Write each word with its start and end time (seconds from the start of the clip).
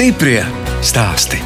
Stiprie 0.00 0.40
stāsti. 0.80 1.36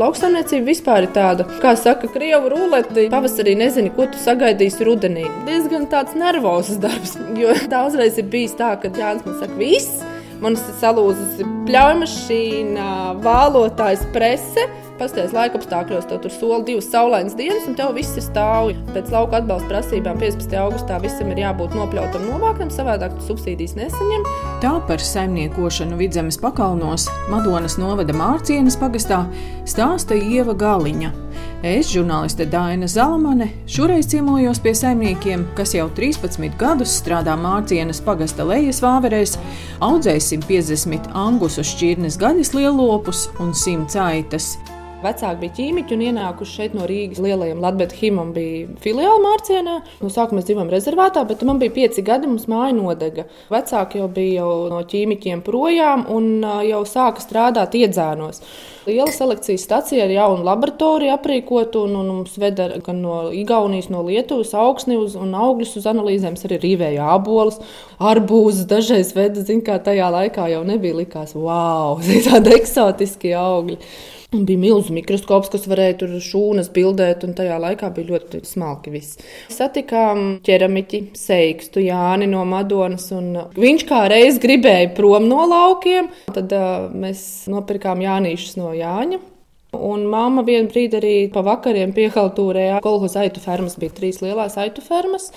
Lauksaimniecība 0.00 0.70
vispār 0.70 1.04
ir 1.04 1.10
tāda, 1.12 1.44
kā 1.60 1.74
saka, 1.76 2.08
krievu 2.08 2.48
rulete. 2.48 3.02
Pavasarī 3.12 3.52
nezini, 3.60 3.90
ko 3.92 4.06
tu 4.08 4.16
sagaidīsi 4.16 4.86
rudenī. 4.88 5.26
Diezgan 5.44 5.84
tāds 5.92 6.16
nervozs 6.16 6.78
darbs, 6.80 7.12
jo 7.42 7.52
daudzreiz 7.68 8.16
ir 8.16 8.30
bijis 8.32 8.56
tā, 8.56 8.70
ka 8.80 8.88
Jānis 8.88 9.28
man 9.28 9.36
saka, 9.42 9.52
viss, 9.60 10.00
man 10.40 10.56
ir 10.56 10.78
salūzusi 10.80 11.50
pļaumašīna, 11.68 12.88
vālotājs 13.28 14.08
prese. 14.16 14.64
Pastāvēs 14.96 15.34
laika 15.36 15.58
apstākļos, 15.60 16.06
tev 16.08 16.22
tur 16.24 16.32
sola 16.32 16.62
divas 16.64 16.86
saulainas 16.88 17.34
dienas, 17.36 17.66
un 17.68 17.74
tev 17.76 17.90
viss 17.98 18.16
ir 18.16 18.24
stāvji. 18.24 18.78
Pēc 18.94 19.10
lauka 19.12 19.42
atbalsta 19.42 19.68
prasībām 19.68 20.16
15. 20.22 20.54
augustā 20.56 20.96
visam 21.02 21.28
ir 21.34 21.42
jābūt 21.42 21.74
nopļautam, 21.76 22.24
novāktam, 22.30 22.70
savādāk 22.72 23.12
tu 23.18 23.26
subsīdijas 23.26 23.76
nesaņem. 23.76 24.24
Tā 24.62 24.72
par 24.88 25.04
saimniekošanu 25.04 25.98
vidzemes 26.00 26.40
pakalnos 26.40 27.10
Madonas 27.28 27.76
novada 27.76 28.16
Mārcienas 28.16 28.78
pagastā 28.80 29.26
stāsta 29.68 30.16
Ieva 30.16 30.56
Galiņa. 30.56 31.12
Es, 31.66 31.90
žurnāliste 31.92 32.46
Dāna 32.48 32.88
Zalamane, 32.88 33.50
šoreiz 33.68 34.08
ciemojos 34.12 34.62
pie 34.64 34.72
saimniekiem, 34.76 35.44
kas 35.58 35.74
jau 35.76 35.90
13 35.92 36.56
gadus 36.60 36.94
strādā 37.02 37.34
Mārcienas 37.40 38.00
pagasta 38.04 38.46
lejas 38.48 38.80
vāverēs, 38.84 39.36
audzēja 39.84 40.24
150 40.30 41.12
angusu 41.16 41.66
šķirnes 41.66 42.16
gaļas 42.22 42.54
lielopus 42.56 43.26
un 43.44 43.52
100 43.52 44.00
aitas. 44.06 44.54
Vecāki 45.06 45.42
bija 45.44 45.56
ķīmiķi 45.60 45.96
un 45.96 46.04
ienākuši 46.10 46.58
šeit 46.60 46.76
no 46.76 46.86
Rīgas 46.90 47.22
lielajiem 47.22 47.62
Latvijas 47.62 47.96
Himam 48.00 48.32
bija 48.36 48.66
filiāli 48.82 49.22
Mārcienā. 49.24 49.80
No 50.02 50.12
sākuma 50.12 50.40
mēs 50.40 50.48
dzīvojam 50.50 50.72
rezervātā, 50.72 51.22
bet 51.28 51.44
man 51.46 51.62
bija 51.62 51.74
pieci 51.78 52.04
gadi, 52.06 52.28
mums 52.30 52.48
māja 52.50 52.74
nodega. 52.76 53.26
Vecāki 53.52 54.02
jau 54.02 54.08
bija 54.12 54.42
jau 54.42 54.54
no 54.72 54.80
ķīmiķiem 54.90 55.42
projām 55.46 56.06
un 56.12 56.32
jau 56.66 56.82
sāka 56.88 57.22
strādāt 57.22 57.76
iedzēnos. 57.78 58.42
Liela 58.86 59.10
selekcijas 59.10 59.64
stacija 59.66 60.04
ar 60.06 60.12
jaunu 60.14 60.46
laboratoriju 60.46 61.10
aprīkotu, 61.16 61.86
un, 61.88 61.96
un 61.98 62.10
mums 62.12 62.36
veda 62.38 62.68
gan 62.86 63.00
no 63.02 63.16
Igaunijas, 63.34 63.88
no 63.90 64.04
Lietuvas 64.06 64.52
augsni 64.54 64.98
uz, 65.00 65.16
un 65.18 65.34
augļus 65.34 65.74
uz 65.80 65.88
analīzēm, 65.90 66.38
arī 66.46 66.60
rīvēja 66.62 67.08
abolis, 67.16 67.58
arbūzus 67.98 68.68
dažreiz 68.70 69.10
veda, 69.16 69.42
zin 69.46 69.64
kā 69.66 69.80
tajā 69.82 70.10
laikā 70.14 70.46
jau 70.52 70.62
nebija 70.68 71.00
likās, 71.00 71.34
wow, 71.34 71.98
tādi 72.28 72.54
eksotiski 72.60 73.34
augļi. 73.38 73.80
Un 74.34 74.42
bija 74.42 74.58
milzīgs 74.58 74.90
mikroskops, 74.90 75.52
kas 75.52 75.68
varēja 75.70 76.00
tur 76.00 76.14
šūnas 76.22 76.72
bildēt, 76.74 77.22
un 77.22 77.36
tajā 77.38 77.60
laikā 77.62 77.92
bija 77.94 78.10
ļoti 78.10 78.40
smalki 78.48 78.90
viss. 78.90 79.20
Satikām 79.54 80.40
ķeramiķi, 80.46 81.02
seikstu 81.14 81.84
Jāni 81.84 82.26
no 82.32 82.42
Madonas, 82.48 83.06
un 83.14 83.30
viņš 83.54 83.86
kā 83.86 84.02
reiz 84.10 84.40
gribēja 84.42 84.90
prom 84.96 85.28
no 85.30 85.46
laukiem. 85.46 86.10
Tad 86.34 86.50
uh, 86.58 86.88
mēs 86.90 87.22
nopirkām 87.52 88.02
Jānīšus 88.02 88.58
no 88.58 88.74
Jāņa. 88.74 89.22
Un 89.76 90.06
mamma 90.10 90.42
vienā 90.46 90.70
brīdī 90.72 90.98
arī 90.98 91.14
pa 91.30 91.42
vakariem 91.46 91.92
piehaltūrēja 91.94 92.80
kolhoza 92.82 93.22
aitu 93.22 93.42
fermas. 93.44 93.78
Bija 93.78 93.94
trīs 93.94 94.22
lielās 94.24 94.58
aitu 94.58 94.82
fermas. 94.82 95.30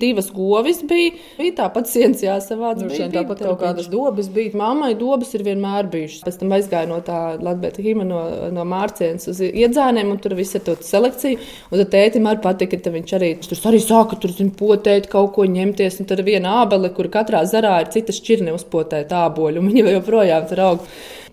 Divas 0.00 0.30
govis 0.34 0.80
bija. 0.88 1.14
Bija 1.38 1.54
tāpat 1.62 1.90
sienas 1.90 2.22
jāsavāc. 2.24 2.82
Nu, 2.82 2.90
bija, 2.92 3.08
tāpat 3.12 3.42
kaut 3.44 3.60
kādas 3.62 3.90
dobas 3.92 4.30
bija. 4.32 4.54
Mammai 4.58 4.92
dobas 4.98 5.34
ir 5.36 5.44
vienmēr 5.46 5.90
bijušas. 5.92 6.24
Pēc 6.26 6.40
tam 6.40 6.54
aizgāja 6.56 6.90
no 6.90 7.00
tā 7.04 7.20
Latvijas 7.42 7.82
hima 7.84 8.06
no, 8.08 8.22
no 8.54 8.66
Mārcienas 8.68 9.30
uz 9.32 9.42
iedzēniem, 9.48 10.14
un 10.14 10.22
tur 10.22 10.36
viss 10.38 10.56
ir 10.58 10.64
tāda 10.66 10.86
selekcija. 10.86 11.40
Un 11.70 11.82
tad 11.82 11.92
tētim 11.94 12.30
arī 12.30 12.42
patika, 12.44 12.80
ka 12.80 12.94
viņš 12.94 13.14
arī 13.18 13.30
tur 13.44 13.62
arī 13.72 13.82
sāka 13.84 14.18
tur 14.20 14.34
zin, 14.34 14.52
potēt, 14.58 15.10
kaut 15.12 15.34
ko 15.36 15.46
ņemties. 15.48 16.00
Un 16.02 16.10
tad 16.10 16.22
ir 16.22 16.30
viena 16.32 16.58
ābele, 16.62 16.92
kur 16.96 17.10
katrā 17.12 17.44
zarā 17.48 17.78
ir 17.84 17.92
cita 17.94 18.14
šķirne 18.16 18.56
uzpotēta 18.56 19.24
āboļu, 19.28 19.62
un 19.62 19.72
viņa 19.72 19.96
joprojām 19.98 20.50
tur 20.50 20.66
aug 20.66 20.90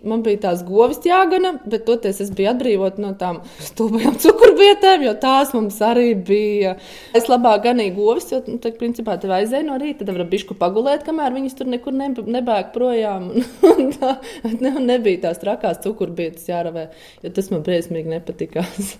man 0.08 0.24
bija 0.26 0.42
tās 0.48 0.64
govis 0.66 1.02
jāgana, 1.06 1.56
bet 1.70 1.86
toties 1.88 2.22
es 2.24 2.32
biju 2.36 2.52
atbrīvot 2.54 3.00
no 3.04 3.14
tām 3.20 3.42
stulbajām 3.64 4.18
cukurbietēm, 4.24 5.06
jo 5.08 5.16
tās 5.22 5.54
mums 5.56 5.80
arī 5.86 6.12
bija. 6.28 6.76
Es 7.18 7.30
labāk 7.32 7.66
ganīju 7.68 7.96
govis, 7.98 8.30
jo, 8.34 8.42
nu, 8.48 8.60
tā, 8.64 8.74
principā, 8.80 9.18
tev 9.22 9.36
aizēja 9.38 9.68
no 9.68 9.80
rīta, 9.82 10.04
tad 10.04 10.14
var 10.16 10.30
bišku 10.32 10.58
pagulēt, 10.60 11.06
kamēr 11.08 11.36
viņas 11.36 11.58
tur 11.60 11.72
nekur 11.72 11.96
ne, 11.96 12.12
nebēg 12.38 12.72
projām. 12.76 13.32
Un, 13.76 13.92
tā, 13.96 14.18
ne, 14.62 14.76
nebija 14.80 15.26
tās 15.28 15.42
trakās 15.42 15.82
cukurbietas 15.84 16.48
jāravē, 16.50 16.90
jo 17.26 17.34
tas 17.36 17.52
man 17.52 17.66
briesmīgi 17.66 18.14
nepatikās. 18.14 18.96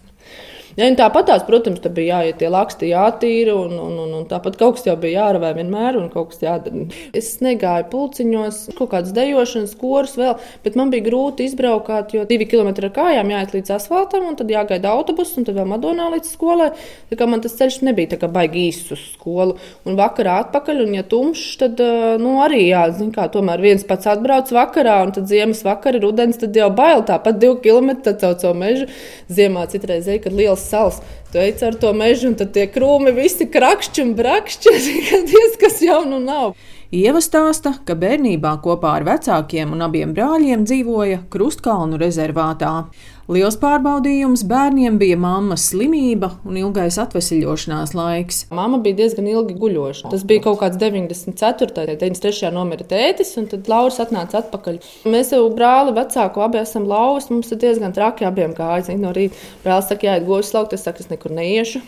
Ja, 0.76 0.90
tāpat 1.00 1.30
tās, 1.30 1.44
protams, 1.48 1.80
bija 1.96 2.18
jāiet 2.20 2.42
tie 2.42 2.50
laksti, 2.52 2.90
jātīra, 2.92 3.54
un, 3.56 3.78
un, 3.80 3.94
un, 4.04 4.10
un 4.18 4.26
tāpat 4.28 4.58
kaut 4.60 4.76
kas 4.76 4.90
jau 4.90 4.98
bija 5.00 5.22
jārāvē 5.22 5.54
vienmēr, 5.56 5.96
un 5.96 6.10
kaut 6.12 6.34
kas 6.34 6.42
jādara. 6.44 6.84
Es 7.16 7.30
negāju 7.40 7.88
pulciņos, 7.94 8.58
kaut 8.76 8.92
kādas 8.92 9.14
dejošanas, 9.16 9.76
korus 9.80 10.18
vēl, 10.20 10.34
bet 10.66 10.76
man 10.76 10.92
bija 10.92 11.06
grūti 11.06 11.48
izbraukt, 11.48 12.12
jo 12.12 12.26
divi 12.28 12.48
kilometri 12.52 12.90
ar 12.90 12.94
kājām 12.98 13.32
jāiet 13.32 13.56
līdz 13.56 13.72
asfaltam, 13.78 14.26
un 14.28 14.36
tad 14.36 14.52
jāgaida 14.52 14.92
autobuss, 14.92 15.38
un 15.40 15.48
tad 15.48 15.56
vēl 15.56 15.70
Madonā 15.72 16.10
līdz 16.18 16.34
skolai. 16.36 16.68
Tā 17.08 17.20
kā 17.22 17.30
man 17.32 17.46
tas 17.46 17.56
ceļš 17.56 17.80
nebija 17.88 18.20
tā 18.20 18.28
baigi 18.36 18.68
īsts 18.68 18.92
uz 18.98 19.06
skolu, 19.14 19.56
un 19.88 19.96
vakarā 19.96 20.42
atpakaļ, 20.44 20.84
un 20.90 21.00
ja 21.00 21.06
tumšs, 21.08 21.56
tad 21.64 21.80
nu, 22.20 22.36
arī 22.44 22.66
jāzina, 22.66 23.14
kā 23.16 23.30
tomēr 23.32 23.64
viens 23.64 23.88
pats 23.88 24.12
atbrauc 24.12 24.52
vakarā, 24.52 25.00
un 25.08 25.16
tad 25.16 25.32
ziemas 25.32 25.64
vakarā, 25.64 26.04
rudens, 26.04 26.44
tad 26.44 26.60
jau 26.60 26.68
bail 26.76 27.08
tāpat 27.08 27.40
divi 27.40 27.62
kilometri 27.64 28.18
caur 28.20 28.36
savu 28.44 28.60
mežu. 28.60 28.92
Ziemā 29.32 29.64
citreiz, 29.72 30.12
kad 30.22 30.36
liels 30.36 30.65
salas. 30.66 31.02
Tu 31.32 31.42
ej 31.42 31.58
ar 31.68 31.76
to 31.80 31.92
mežu, 31.98 32.30
un 32.32 32.38
tad 32.40 32.54
tie 32.56 32.66
krūmi 32.72 33.12
visi 33.16 33.48
krakšķi 33.52 34.04
un 34.06 34.16
brakšķi, 34.18 34.74
diez 35.32 35.60
kas 35.62 35.82
jaunu 35.84 36.22
nav. 36.24 36.56
Ieva 36.96 37.20
stāsta, 37.20 37.74
ka 37.84 37.96
bērnībā 37.98 38.54
kopā 38.64 38.94
ar 39.00 39.06
vecākiem 39.08 39.74
un 39.76 39.84
abiem 39.84 40.14
brāļiem 40.16 40.64
dzīvoja 40.70 41.26
Krustkalnu 41.34 41.98
rezervātā. 42.00 42.86
Liels 43.26 43.56
pārbaudījums 43.58 44.44
bērniem 44.46 45.00
bija 45.02 45.16
mammas 45.18 45.64
slimība 45.72 46.28
un 46.46 46.60
ilgais 46.62 47.00
atvesaļošanās 47.02 47.96
laiks. 47.98 48.44
Mama 48.54 48.78
bija 48.84 49.00
diezgan 49.00 49.26
ilgi 49.32 49.56
guļoša. 49.58 50.12
Tas 50.12 50.22
bija 50.30 50.44
kaut 50.44 50.60
kāds 50.60 50.78
94. 50.78 51.72
un 51.74 51.98
93. 52.04 52.52
nomira 52.54 52.86
tētis, 52.86 53.32
un 53.42 53.48
tad 53.50 53.66
Lauris 53.72 53.98
atnāca 54.04 54.44
atpakaļ. 54.44 54.78
Mēs 55.10 55.34
jau 55.34 55.42
brāli 55.58 55.96
vecāku 55.98 56.44
abi 56.46 56.60
esam 56.62 56.86
lauvas, 56.86 57.32
mums 57.34 57.50
ir 57.50 57.58
diezgan 57.64 57.96
traki 57.98 58.28
abiem 58.30 58.54
kājas. 58.54 58.92
No 59.02 59.10
rīta 59.18 59.42
brālis 59.66 59.90
saka, 59.90 60.06
jāiet 60.06 60.30
govs 60.30 60.54
laukt, 60.54 60.78
es 60.78 60.86
saku, 60.86 61.02
es 61.02 61.10
nekur 61.10 61.34
neiešu. 61.34 61.82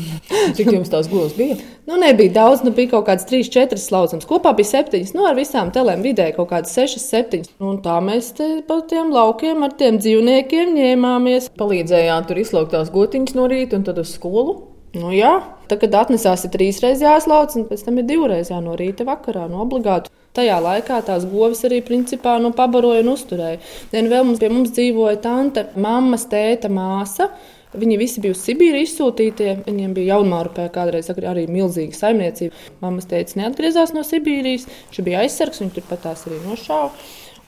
Cik 0.54 0.70
jums 0.76 0.94
tās 0.94 1.10
govs 1.10 1.34
bija? 1.34 1.58
Nu, 1.90 1.98
nebija 1.98 2.36
daudz, 2.38 2.62
nu 2.62 2.70
bija 2.70 2.92
kaut 2.94 3.08
kāds 3.10 3.26
3, 3.26 3.50
4 3.50 3.82
slaucams. 3.82 4.30
Kopā 4.30 4.54
bija 4.54 4.70
7, 4.84 5.02
nu 5.18 5.26
ar 5.26 5.34
visām 5.34 5.74
telēm 5.74 6.06
vidēji 6.06 6.38
kaut 6.38 6.52
kādas 6.54 6.78
6, 6.78 7.02
7. 7.02 7.42
Un 7.66 7.82
tā 7.82 7.98
mēs 7.98 8.30
te 8.38 8.48
pa 8.70 8.78
tiem 8.86 9.10
laukiem 9.12 9.66
ar 9.66 9.74
tiem 9.74 9.98
dzīvniekiem 9.98 10.83
ņēmāmies. 10.84 11.50
Palīdzējāt 11.58 12.30
tur 12.30 12.44
izlaukt 12.44 12.76
tās 12.76 12.92
gotiņas 12.94 13.36
no 13.38 13.48
rīta 13.50 13.80
un 13.80 13.88
tad 13.88 13.98
uz 14.04 14.14
skolu. 14.14 14.60
Nu, 14.94 15.08
jā, 15.10 15.40
tad, 15.66 15.80
kad 15.82 15.94
atnesās, 16.04 16.44
ir 16.46 16.52
trīs 16.54 16.78
reizes 16.82 17.02
jāslauc, 17.02 17.56
un 17.58 17.64
pēc 17.66 17.80
tam 17.82 17.96
ir 17.98 18.06
divreiz 18.06 18.52
no 18.62 18.76
rīta 18.78 19.02
vakarā, 19.08 19.48
no 19.50 19.64
obligāti. 19.64 20.12
Tajā 20.34 20.60
laikā 20.62 21.00
tās 21.06 21.26
govis 21.30 21.64
arī 21.66 21.80
principā 21.86 22.36
nu, 22.42 22.52
pabaroja 22.54 23.02
un 23.02 23.10
uzturēja. 23.12 23.58
Vien 23.90 24.10
vēl 24.10 24.24
mums, 24.28 24.38
pie 24.42 24.50
mums 24.50 24.70
dzīvoja 24.74 25.18
tante, 25.22 25.66
mammas, 25.74 26.28
tēta, 26.30 26.70
māsa. 26.70 27.28
Viņi 27.74 27.98
visi 27.98 28.22
bija 28.22 28.36
uz 28.36 28.42
Sibīru 28.42 28.78
izsūtīti. 28.82 29.50
Viņiem 29.66 29.94
bija 29.96 30.14
jaunmārupē 30.14 30.68
kādreiz 30.74 31.10
arī 31.10 31.48
milzīga 31.50 31.98
saimniecība. 31.98 32.54
Mammas 32.82 33.10
teica, 33.10 33.40
neatgriezās 33.40 33.94
no 33.94 34.06
Sibīrijas. 34.06 34.68
Viņš 34.90 35.06
bija 35.06 35.22
aizsargs, 35.22 35.62
viņi 35.62 35.74
turpat 35.78 36.06
tās 36.06 36.26
arī 36.28 36.38
nošāva. 36.46 36.92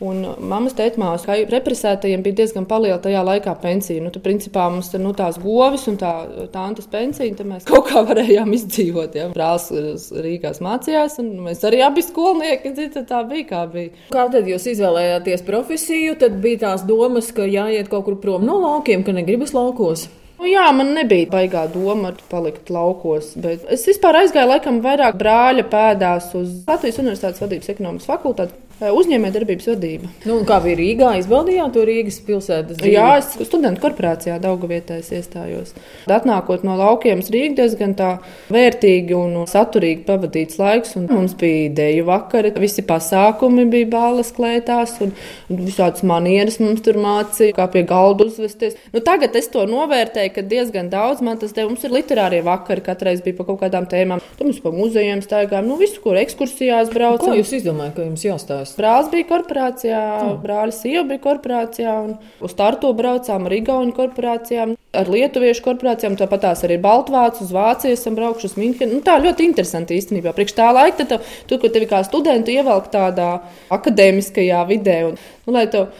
Un 0.04 0.18
mammas 0.44 0.74
teikmās, 0.76 1.22
ka 1.24 1.38
represētajiem 1.48 2.20
bija 2.24 2.42
diezgan 2.42 2.66
liela 2.82 2.98
tajā 3.00 3.22
laikā 3.24 3.54
pensija. 3.62 4.02
Nu, 4.04 4.10
tad, 4.12 4.20
principā, 4.26 4.66
mums 4.72 4.90
ir 4.92 5.00
nu, 5.00 5.14
tās 5.16 5.38
govis 5.40 5.86
un 5.88 5.96
tā 5.96 6.10
tādas 6.52 6.88
pensija, 6.92 7.32
tad 7.38 7.48
mēs 7.48 7.64
kaut 7.68 7.88
kā 7.88 8.02
varējām 8.04 8.52
izdzīvot. 8.58 9.16
Ja. 9.16 9.30
Brālis 9.32 10.10
Rīgās 10.12 10.60
mācījās, 10.64 11.16
un 11.22 11.32
mēs 11.46 11.64
arī 11.64 11.80
abi 11.86 12.04
skolnieki, 12.04 12.74
zin, 12.76 12.92
tā 13.08 13.22
bija 13.28 13.48
kā 13.54 13.62
bija. 13.72 13.94
Kā 14.12 14.26
tad 14.34 14.50
jūs 14.50 14.68
izvēlējāties 14.74 15.46
profesiju? 15.48 16.18
Tad 16.20 16.36
bija 16.44 16.66
tās 16.66 16.84
domas, 16.84 17.32
ka 17.32 17.48
jāiet 17.48 17.88
kaut 17.92 18.04
kur 18.10 18.20
prom 18.20 18.44
no 18.44 18.60
laukiem, 18.66 19.06
ka 19.06 19.16
negribas 19.16 19.56
laukos. 19.56 20.10
Nu, 20.36 20.44
jā, 20.44 20.66
man 20.76 20.92
nebija 20.92 21.30
baigā 21.32 21.62
doma 21.72 22.10
palikt 22.28 22.68
laukos, 22.68 23.32
bet 23.40 23.64
es 23.72 23.86
vispār 23.88 24.20
aizgāju 24.20 24.50
laikam 24.50 24.82
vairāk 24.84 25.16
brāļa 25.16 25.64
pēdās 25.72 26.28
uz 26.36 26.50
Latvijas 26.68 27.00
Universitātes 27.00 27.40
vadības 27.40 27.72
ekonomikas 27.72 28.10
fakultāti. 28.10 28.65
Uzņēmējdarbības 28.76 29.70
vadība. 29.70 30.08
Nu, 30.28 30.34
kā 30.44 30.58
bija 30.60 30.76
Rīgā, 30.76 31.10
izbaudījāt 31.16 31.72
to 31.72 31.82
Rīgas 31.88 32.18
pilsētas 32.26 32.76
dzīvi? 32.76 32.92
Jā, 32.92 33.06
es 33.22 33.30
studentu 33.48 33.80
korporācijā 33.80 34.34
Daugavietēs 34.42 35.08
iestājos. 35.16 35.70
Atnākot 36.12 36.60
no 36.66 36.74
laukiem 36.76 37.22
uz 37.24 37.30
Rīgu, 37.32 37.54
diezgan 37.56 37.94
tā 37.96 38.10
vērtīgi 38.52 39.16
un 39.16 39.38
saturīgi 39.48 40.04
pavadīts 40.04 40.60
laiks. 40.60 40.92
Mums 41.00 41.32
bija 41.40 41.70
ideju 41.70 42.04
vakari, 42.10 42.50
visi 42.60 42.84
pasākumi 42.84 43.64
bija 43.72 43.88
bālas 43.94 44.34
klētās 44.36 44.92
un, 45.06 45.16
visādas 45.48 46.04
manieres 46.04 46.60
mums 46.60 46.84
tur 46.84 47.00
mācīja, 47.00 47.56
kā 47.56 47.70
pie 47.72 47.86
galda 47.88 48.28
uzvesties. 48.28 48.76
Nu, 48.92 49.00
tagad 49.00 49.40
es 49.40 49.48
to 49.56 49.64
novērtēju, 49.72 50.34
ka 50.36 50.44
diezgan 50.52 50.92
daudz 50.92 51.24
man 51.24 51.40
tas 51.40 51.56
deva. 51.56 51.70
Mums 51.72 51.88
ir 51.88 51.96
literārie 51.96 52.44
vakari, 52.44 52.84
katreiz 52.84 53.24
bija 53.24 53.40
par 53.40 53.48
kaut 53.48 53.62
kādām 53.64 53.88
tēmām. 53.88 54.20
Tad 54.36 54.44
mums 54.44 54.60
pa 54.60 54.76
muzejiem 54.76 55.24
staigājām, 55.24 55.64
nu 55.64 55.80
visu, 55.80 56.04
kur 56.04 56.20
ekskursijās 56.20 56.92
braucam. 56.92 57.32
Ko 57.32 57.40
jūs 57.40 57.56
izdomājat, 57.62 57.96
ka 57.96 58.04
jums 58.10 58.28
jāstāsta? 58.28 58.65
Strādājis? 58.66 58.86
Brālis 58.86 59.10
bija 59.12 59.26
korporācijā, 59.28 60.00
mm. 60.22 60.36
brālis 60.42 60.80
sieva 60.80 61.02
bija 61.08 61.20
korporācijā, 61.24 61.94
un 62.06 62.44
uz 62.46 62.54
Tartu 62.56 62.92
braucām 62.96 63.48
ar 63.48 63.54
Igaunu 63.56 63.92
korporācijām, 63.96 64.76
ar 64.96 65.10
Lietuviešu 65.12 65.64
korporācijām, 65.64 66.16
tāpat 66.16 66.44
tās 66.46 66.62
arī 66.64 66.78
Baltvācu, 66.80 67.44
uz 67.44 67.52
Vāciju 67.52 67.96
esam 67.96 68.16
braukuši 68.16 68.48
uz 68.48 68.56
Minhenu. 68.56 68.96
Nu, 68.96 69.02
tā 69.04 69.18
ļoti 69.20 69.44
interesanti 69.48 69.98
īstenībā. 69.98 70.32
Priekš 70.36 70.56
tā 70.56 70.70
laika, 70.72 71.04
tad 71.04 71.26
tu, 71.48 71.58
ko 71.60 71.70
tevi 71.72 71.88
kā 71.90 72.00
studentu 72.06 72.54
ievelk 72.54 72.88
tādā 72.92 73.28
akadēmiskajā 73.74 74.62
vidē, 74.70 74.96
un, 75.10 75.18
nu, 75.46 75.54
lai 75.56 75.66
tu 75.72 75.82
uh, 75.82 75.90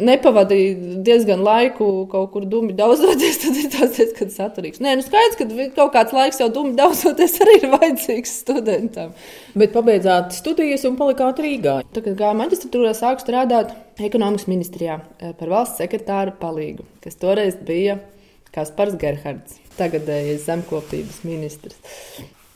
nepavadītu 0.00 0.98
diezgan 1.06 1.44
laiku 1.46 1.90
kaut 2.10 2.32
kur 2.34 2.48
dumi 2.50 2.74
daudzoties, 2.78 3.40
tad 3.44 3.60
ir 3.62 3.70
tas 3.76 3.94
diezgan 3.98 4.34
saturīgs. 4.34 4.82
Nē, 4.82 4.96
nu 4.98 5.06
skaidrs, 5.06 5.38
ka 5.38 5.68
kaut 5.76 5.94
kāds 5.94 6.16
laiks 6.16 6.42
jau 6.42 6.50
dumi 6.54 6.74
daudzoties 6.78 7.38
arī 7.44 7.60
ir 7.60 7.70
vajadzīgs 7.76 8.34
studentam. 8.42 9.14
Bet 9.54 9.74
pabeidzāt 9.76 10.34
studijas 10.34 10.86
un 10.88 10.98
palikāt 10.98 11.38
Rīgā. 11.42 11.80
Tagad 11.94 12.09
gāju 12.18 12.38
maģistratūrā, 12.38 12.92
sāku 12.96 13.24
strādāt 13.24 13.72
ekonomikas 14.00 14.48
ministrijā 14.50 15.00
eh, 15.00 15.32
par 15.38 15.52
valsts 15.52 15.80
sekretāru 15.82 16.34
palīgu, 16.40 16.86
kas 17.04 17.18
toreiz 17.20 17.58
bija 17.66 17.98
Kaspars 18.54 18.96
Gerhards, 18.98 19.60
tagadējais 19.78 20.46
zemkopības 20.48 21.22
ministrs. 21.26 21.78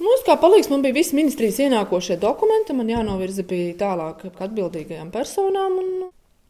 Mums 0.05 0.25
kā 0.27 0.35
palīgs 0.41 0.69
man 0.73 0.83
bija 0.85 0.97
visi 0.99 1.17
ministrijas 1.17 1.61
ienākošie 1.65 2.19
dokumenti, 2.21 2.75
man 2.77 2.91
jānovirza 2.91 3.45
bija 3.49 3.77
tālāk 3.81 4.27
atbildīgajām 4.33 5.13
personām. 5.15 5.79
Un... 5.81 5.93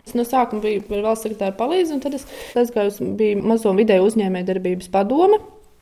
Es 0.04 0.16
no 0.16 0.24
sākuma 0.28 0.64
biju 0.64 1.02
valsts 1.04 1.28
sekretāru 1.28 1.56
palīdzību, 1.60 1.96
un 1.96 2.02
tad 2.04 2.16
es 2.18 2.26
aizgāju 2.60 2.92
uz 2.92 3.44
mazo 3.44 3.72
vidēju 3.76 4.08
uzņēmējdarbības 4.10 4.90
padomu 4.92 5.38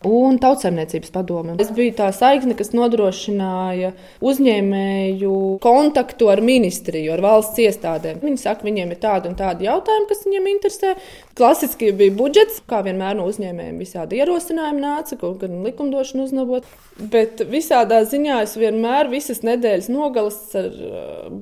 un 0.09 0.39
tautsēmniecības 0.43 1.13
padome. 1.15 1.57
Es 1.63 1.71
biju 1.75 1.95
tā 1.99 2.09
saikne, 2.15 2.57
kas 2.59 2.73
nodrošināja 2.77 3.93
uzņēmēju 4.25 5.35
kontaktu 5.65 6.31
ar 6.33 6.43
ministriju, 6.45 7.13
ar 7.15 7.25
valsts 7.25 7.63
iestādēm. 7.63 8.21
Viņi 8.25 8.43
saka, 8.43 8.67
viņiem 8.69 8.95
ir 8.95 9.01
tādi 9.03 9.31
un 9.31 9.39
tādi 9.39 9.69
jautājumi, 9.69 10.09
kas 10.11 10.25
viņiem 10.27 10.51
interesē. 10.55 10.95
Klasiski 11.39 11.93
bija 11.97 12.17
budžets, 12.19 12.61
kā 12.69 12.83
vienmēr 12.87 13.17
no 13.19 13.27
uzņēmējiem 13.31 13.81
visādi 13.83 14.21
ierosinājumi 14.21 14.85
nāca, 14.85 15.19
kaut 15.21 15.41
gan 15.43 15.63
likumdošanu 15.67 16.29
uznabot. 16.29 16.69
Bet 17.13 17.45
visādā 17.49 18.03
ziņā 18.09 18.43
es 18.47 18.57
vienmēr 18.61 19.11
visas 19.13 19.45
nedēļas 19.47 19.91
nogalas 19.93 20.41
ar, 20.59 20.71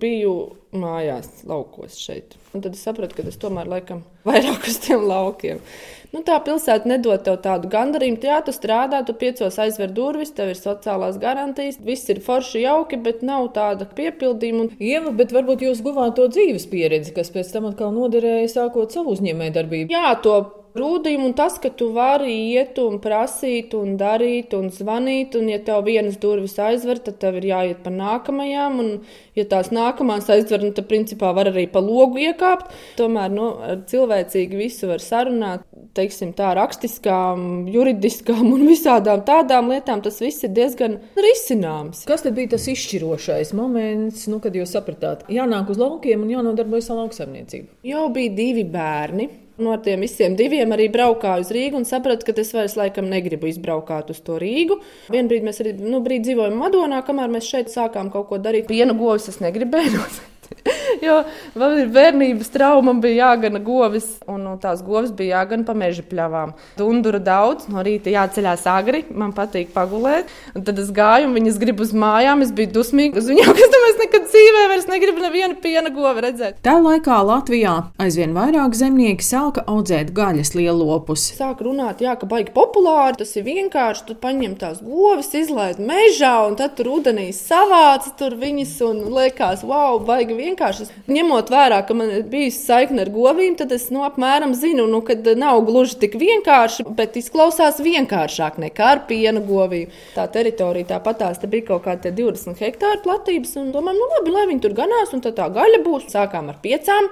biju 0.00 0.34
mājās, 0.76 1.28
laukos 1.48 1.96
šeit. 1.98 2.36
Un 2.54 2.62
tad 2.62 2.74
es 2.76 2.82
sapratu, 2.86 3.16
ka 3.16 3.24
es 3.26 3.38
tomēr 3.40 3.68
laikam 3.70 4.04
vairāk 4.28 4.68
uz 4.70 4.78
tiem 4.84 5.06
laukiem. 5.08 5.62
Nu, 6.10 6.24
tā 6.26 6.40
pilsēta 6.42 6.90
nedod 6.90 7.22
tev 7.22 7.36
tādu 7.44 7.70
gandarījumu. 7.70 8.18
Jā, 8.26 8.40
tu 8.42 8.54
strādā, 8.54 9.04
tu 9.06 9.14
piecos 9.18 9.58
aizver 9.62 9.92
durvis, 9.94 10.32
tev 10.34 10.50
ir 10.50 10.58
sociālās 10.58 11.20
garantijas, 11.22 11.78
viss 11.86 12.10
ir 12.10 12.18
forši 12.24 12.64
jauki, 12.64 12.98
bet 12.98 13.22
nav 13.26 13.52
tāda 13.54 13.86
piepildījuma. 13.86 14.64
Un... 14.66 14.72
Ieva, 14.82 15.14
bet 15.14 15.34
varbūt 15.34 15.62
jūs 15.68 15.84
guvāt 15.86 16.16
to 16.18 16.26
dzīves 16.32 16.66
pieredzi, 16.70 17.14
kas 17.14 17.30
pēc 17.34 17.54
tam 17.54 17.70
atkal 17.70 17.94
noderēja 17.94 18.50
sākot 18.56 18.90
savu 18.94 19.14
uzņēmējdarbību. 19.14 19.94
Jā, 19.94 20.16
to 20.24 20.40
Rūdījumi 20.70 21.26
un 21.26 21.32
tas, 21.34 21.56
ka 21.58 21.70
tu 21.74 21.88
vari 21.96 22.30
iet 22.52 22.76
un 22.78 23.00
prasīt, 23.02 23.72
un 23.74 23.96
darīt, 23.98 24.54
un 24.54 24.68
zvanīt, 24.70 25.34
un, 25.38 25.48
ja 25.50 25.58
tev 25.66 25.82
vienas 25.88 26.18
durvis 26.22 26.54
aizver, 26.62 27.00
tad 27.02 27.18
tev 27.22 27.40
ir 27.40 27.48
jāiet 27.48 27.80
pa 27.82 27.90
nākamajām, 27.90 28.78
un, 28.78 28.92
ja 29.34 29.46
tās 29.50 29.72
nākamās 29.74 30.30
aizver, 30.30 30.62
nu, 30.62 30.70
tad, 30.76 30.86
principā, 30.90 31.32
var 31.34 31.50
arī 31.50 31.66
pa 31.72 31.82
logu 31.82 32.22
iekāpt. 32.22 32.70
Tomēr, 33.00 33.34
nu, 33.34 33.48
cilvēcīgi 33.90 34.60
visu 34.60 34.92
var 34.92 35.02
sarunāt, 35.02 35.66
teiksim, 35.98 36.30
tā 36.38 36.52
rakstiskām, 36.54 37.66
juridiskām 37.74 38.46
un 38.54 38.62
visādām 38.68 39.26
tādām 39.26 39.72
lietām, 39.74 40.04
tas 40.06 40.22
viss 40.22 40.46
ir 40.46 40.54
diezgan 40.54 41.00
risināms. 41.18 42.06
Kas 42.06 42.22
tad 42.26 42.38
bija 42.38 42.54
tas 42.54 42.70
izšķirošais 42.70 43.54
moments, 43.58 44.28
nu, 44.30 44.38
kad 44.44 44.54
jūs 44.54 44.78
sapratāt, 44.78 45.26
jānāk 45.34 45.74
uz 45.74 45.82
laukiem 45.82 46.22
un 46.22 46.34
jānodarbojas 46.36 46.92
ar 46.92 47.04
lauksaimniecību? 47.04 47.72
Jau 47.90 48.08
bija 48.14 48.38
divi 48.38 48.68
bērni. 48.70 49.32
No 49.60 49.76
tiem 49.84 50.00
visiem 50.06 50.36
diviem 50.38 50.72
arī 50.72 50.88
braukāju 50.92 51.44
uz 51.44 51.52
Rīgu 51.52 51.80
un 51.80 51.86
sapratu, 51.88 52.24
ka 52.26 52.34
es 52.40 52.54
vairs 52.56 52.78
laikam 52.80 53.10
negribu 53.12 53.50
izbraukāt 53.50 54.12
uz 54.14 54.22
to 54.24 54.38
Rīgu. 54.40 54.80
Vienu 55.12 55.28
brīdi 55.28 55.50
mēs 55.50 55.60
arī 55.64 55.76
nu, 55.80 56.00
brīdi 56.04 56.30
dzīvojam 56.30 56.56
Madonā, 56.62 57.04
kamēr 57.04 57.32
mēs 57.36 57.52
šeit 57.52 57.72
sākām 57.72 58.12
kaut 58.14 58.30
ko 58.32 58.40
darīt. 58.40 58.70
Piena 58.72 58.96
govs 58.96 59.28
es 59.32 59.40
negribēju. 59.44 60.04
jo 61.06 61.16
man 61.58 61.76
ir 61.80 61.90
bērnības 61.94 62.50
trauma, 62.52 62.94
bija 63.00 63.30
jāgana 63.30 63.60
govis, 63.64 64.06
un 64.30 64.44
no 64.46 64.56
tās 64.60 64.82
govis 64.84 65.12
bija 65.16 65.40
jāgana 65.40 65.66
pa 65.66 65.74
meža 65.78 66.04
pļavām. 66.06 66.54
Dundura 66.78 67.20
daudz, 67.22 67.68
no 67.72 67.84
rīta 67.86 68.12
jāceļās 68.12 68.66
agri, 68.70 69.04
man 69.10 69.34
patīk 69.36 69.72
pagulēt. 69.74 70.30
Un 70.54 70.64
tad 70.66 70.80
es 70.82 70.90
gāju, 70.94 71.28
un 71.28 71.36
viņas 71.38 71.60
grib 71.62 71.82
uz 71.84 71.94
mājām, 71.96 72.44
es 72.44 72.52
biju 72.56 72.72
dusmīga 72.78 73.20
uz 73.20 73.30
viņiem, 73.30 73.52
kas 73.58 73.74
tam 73.74 73.86
es 73.90 74.00
nekad 74.00 74.28
dzīvē 74.28 74.66
vairs 74.72 74.88
negribu 74.90 75.24
nevienu 75.24 75.58
piena 75.62 75.92
govi 75.94 76.26
redzēt. 76.26 76.60
Tā 76.66 76.76
laikā 76.82 77.20
Latvijā 77.26 77.76
aizvien 78.02 78.34
vairāk 78.36 78.76
zemnieki 78.78 79.26
sāka 79.26 79.64
audzēt 79.70 80.12
gaļas 80.16 80.54
lielopus. 80.58 81.30
Sāk 81.38 81.62
runāt, 81.64 82.02
jā, 82.04 82.16
ka 82.18 82.28
baigi 82.30 82.54
populāri, 82.56 83.20
tas 83.22 83.34
ir 83.38 83.46
vienkārši, 83.46 84.06
tu 84.08 84.18
paņem 84.20 84.56
tās 84.60 84.82
govis, 84.84 85.32
izlaid 85.38 85.80
mežā, 85.82 86.34
un 86.48 86.58
tad 86.58 86.76
tur 86.78 86.92
ūdenī 86.96 87.30
savāc 87.36 88.08
tur 88.18 88.36
viņas, 88.40 88.74
un 88.86 89.02
liekas, 89.14 89.64
wow, 89.66 90.00
baigi 90.04 90.39
vienkārši. 90.40 90.86
Ņemot 91.10 91.50
vērā, 91.52 91.80
ka 91.86 91.96
man 91.96 92.12
ir 92.14 92.24
bijusi 92.30 92.62
saikne 92.62 93.04
ar 93.04 93.10
govīm, 93.14 93.56
tad 93.58 93.74
es 93.76 93.88
nu, 93.94 94.04
apmēram 94.06 94.54
zinu, 94.58 94.86
nu, 94.90 95.02
ka 95.06 95.16
nav 95.38 95.62
gluži 95.68 95.98
tik 96.04 96.16
vienkārši, 96.20 96.86
bet 96.96 97.18
izklausās 97.20 97.82
vienkāršāk 97.84 98.58
nekā 98.64 98.88
ar 98.94 99.04
piena 99.10 99.42
govīm. 99.44 99.92
Tā 100.16 100.26
teritorija 100.32 100.94
tāpat 100.94 101.22
tās 101.24 101.44
bija 101.44 101.70
kaut 101.72 101.86
kāda 101.88 102.14
20 102.16 102.60
hektāru 102.64 103.04
platības, 103.04 103.54
un 103.60 103.70
domājam, 103.74 104.00
nu 104.00 104.10
labi, 104.16 104.34
lai 104.34 104.48
viņi 104.54 104.64
tur 104.64 104.76
ganās, 104.82 105.14
un 105.16 105.24
tā 105.24 105.34
gaļa 105.36 105.84
būs. 105.86 106.10
Sākām 106.10 106.50
ar 106.50 106.58
piecām. 106.62 107.10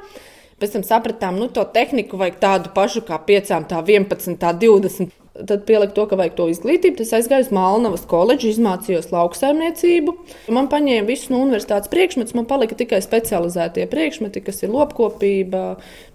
Pēc 0.59 0.73
tam 0.75 0.83
sapratām, 0.83 1.37
nu, 1.39 1.47
to 1.55 1.63
tehniku 1.71 2.19
vajag 2.19 2.41
tādu 2.43 2.73
pašu 2.75 3.05
kā 3.07 3.21
piecām, 3.23 3.69
tā 3.71 3.79
11, 3.79 4.41
tā 4.43 4.51
20 4.59 5.18
tad 5.47 5.65
pielikt 5.69 5.95
to, 5.95 6.07
ka 6.09 6.19
vajag 6.19 6.37
to 6.39 6.47
izglītību. 6.53 7.03
Es 7.05 7.15
aizgāju 7.17 7.47
uz 7.47 7.53
Malnavas 7.55 8.05
koledžu, 8.11 8.51
izmācījos 8.53 9.11
lauksaimniecību. 9.15 10.15
Man 10.55 10.71
paņēma 10.73 11.09
visus 11.09 11.31
no 11.33 11.43
universitātes 11.45 11.93
priekšmetus, 11.93 12.37
man 12.39 12.49
palika 12.51 12.79
tikai 12.79 13.01
specializētie 13.05 13.87
priekšmeti, 13.91 14.43
kas 14.47 14.63
ir 14.65 14.75
lopkopība, 14.75 15.65